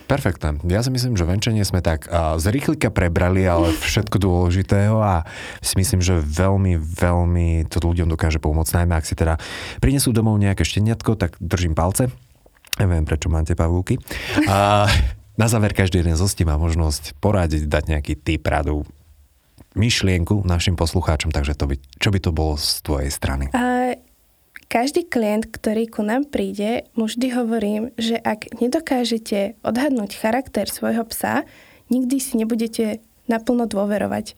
Perfektné. 0.08 0.56
Ja 0.72 0.80
si 0.80 0.88
myslím, 0.88 1.20
že 1.20 1.28
venčenie 1.28 1.60
sme 1.68 1.84
tak 1.84 2.08
uh, 2.08 2.40
z 2.40 2.48
rýchlika 2.48 2.88
prebrali, 2.88 3.44
ale 3.44 3.76
všetko 3.92 4.16
dôležitého 4.16 4.96
a 4.96 5.28
si 5.60 5.76
myslím, 5.76 6.00
že 6.00 6.16
veľmi, 6.16 6.80
veľmi 6.80 7.68
to 7.68 7.76
ľuďom 7.84 8.08
dokáže 8.08 8.40
pomôcť. 8.40 8.72
Najmä 8.72 8.96
ak 8.96 9.04
si 9.04 9.12
teda 9.12 9.36
prinesú 9.84 10.16
domov 10.16 10.40
nejaké 10.40 10.64
šteniatko, 10.64 11.20
tak 11.20 11.36
držím 11.44 11.76
palce. 11.76 12.08
Neviem, 12.80 13.04
prečo 13.04 13.28
máte 13.28 13.52
pavúky. 13.52 14.00
A 14.48 14.88
na 15.38 15.46
záver 15.46 15.72
každý 15.72 16.02
jeden 16.02 16.18
z 16.18 16.22
hostí 16.26 16.42
má 16.42 16.58
možnosť 16.58 17.14
poradiť, 17.22 17.70
dať 17.70 17.84
nejaký 17.94 18.14
typ 18.18 18.42
radu, 18.50 18.82
myšlienku 19.78 20.42
našim 20.42 20.74
poslucháčom, 20.74 21.30
takže 21.30 21.54
to 21.54 21.70
by, 21.70 21.76
čo 22.02 22.10
by 22.10 22.18
to 22.18 22.30
bolo 22.34 22.58
z 22.58 22.82
tvojej 22.82 23.10
strany? 23.14 23.46
A 23.54 23.94
každý 24.66 25.06
klient, 25.06 25.48
ktorý 25.48 25.86
ku 25.88 26.02
nám 26.02 26.28
príde, 26.28 26.84
mu 26.98 27.06
vždy 27.06 27.32
hovorím, 27.32 27.82
že 27.94 28.18
ak 28.18 28.58
nedokážete 28.58 29.56
odhadnúť 29.62 30.18
charakter 30.18 30.66
svojho 30.68 31.06
psa, 31.08 31.46
nikdy 31.88 32.18
si 32.18 32.36
nebudete 32.36 33.00
naplno 33.30 33.64
dôverovať. 33.70 34.36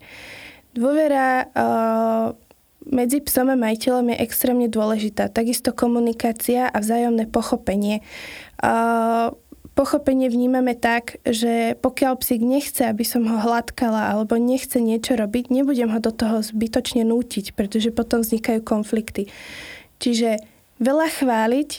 Dôvera 0.76 1.50
uh, 1.50 2.36
medzi 2.86 3.18
psom 3.24 3.50
a 3.50 3.58
majiteľom 3.58 4.14
je 4.14 4.22
extrémne 4.22 4.68
dôležitá. 4.70 5.32
Takisto 5.32 5.74
komunikácia 5.74 6.70
a 6.70 6.78
vzájomné 6.78 7.26
pochopenie. 7.26 8.06
Uh, 8.62 9.34
pochopenie 9.74 10.28
vnímame 10.28 10.76
tak, 10.76 11.18
že 11.22 11.78
pokiaľ 11.78 12.20
psík 12.20 12.42
nechce, 12.42 12.82
aby 12.86 13.04
som 13.06 13.26
ho 13.26 13.38
hladkala 13.38 14.12
alebo 14.12 14.36
nechce 14.36 14.82
niečo 14.82 15.16
robiť, 15.16 15.48
nebudem 15.50 15.90
ho 15.90 16.00
do 16.02 16.12
toho 16.12 16.42
zbytočne 16.44 17.06
nútiť, 17.06 17.54
pretože 17.54 17.94
potom 17.94 18.20
vznikajú 18.20 18.60
konflikty. 18.62 19.30
Čiže 20.00 20.40
veľa 20.80 21.08
chváliť, 21.20 21.70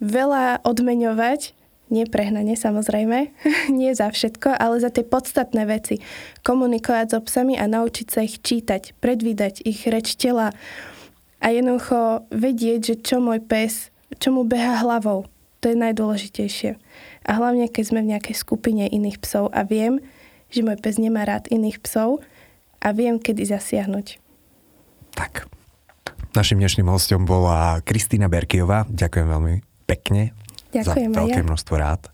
veľa 0.00 0.62
odmeňovať, 0.62 1.54
nie 1.92 2.04
prehnane 2.08 2.56
samozrejme, 2.56 3.30
nie 3.78 3.92
za 3.92 4.08
všetko, 4.08 4.56
ale 4.56 4.80
za 4.80 4.90
tie 4.90 5.04
podstatné 5.04 5.68
veci. 5.68 6.00
Komunikovať 6.42 7.06
so 7.14 7.20
psami 7.22 7.54
a 7.60 7.68
naučiť 7.68 8.06
sa 8.08 8.20
ich 8.24 8.40
čítať, 8.40 8.96
predvídať 8.98 9.62
ich 9.62 9.84
reč 9.86 10.16
tela 10.16 10.56
a 11.44 11.46
jednoducho 11.52 12.24
vedieť, 12.32 12.80
že 12.80 12.94
čo 13.04 13.20
môj 13.20 13.44
pes, 13.44 13.92
čo 14.16 14.32
mu 14.32 14.48
beha 14.48 14.80
hlavou. 14.80 15.28
To 15.60 15.64
je 15.68 15.76
najdôležitejšie. 15.76 16.83
A 17.24 17.40
hlavne, 17.40 17.66
keď 17.72 17.84
sme 17.88 18.00
v 18.04 18.10
nejakej 18.16 18.36
skupine 18.36 18.84
iných 18.86 19.20
psov 19.20 19.48
a 19.50 19.64
viem, 19.64 20.00
že 20.52 20.62
môj 20.62 20.78
pes 20.78 21.00
nemá 21.00 21.24
rád 21.24 21.48
iných 21.50 21.80
psov 21.82 22.22
a 22.78 22.92
viem, 22.92 23.18
kedy 23.18 23.48
zasiahnuť. 23.48 24.20
Tak. 25.16 25.48
Našim 26.34 26.58
dnešným 26.60 26.90
hostom 26.90 27.24
bola 27.24 27.80
Kristýna 27.82 28.26
Berkiová. 28.26 28.84
Ďakujem 28.90 29.26
veľmi 29.30 29.54
pekne 29.86 30.34
Ďakujem 30.74 31.10
za 31.14 31.18
veľké 31.22 31.40
množstvo 31.46 31.74
rád. 31.78 32.13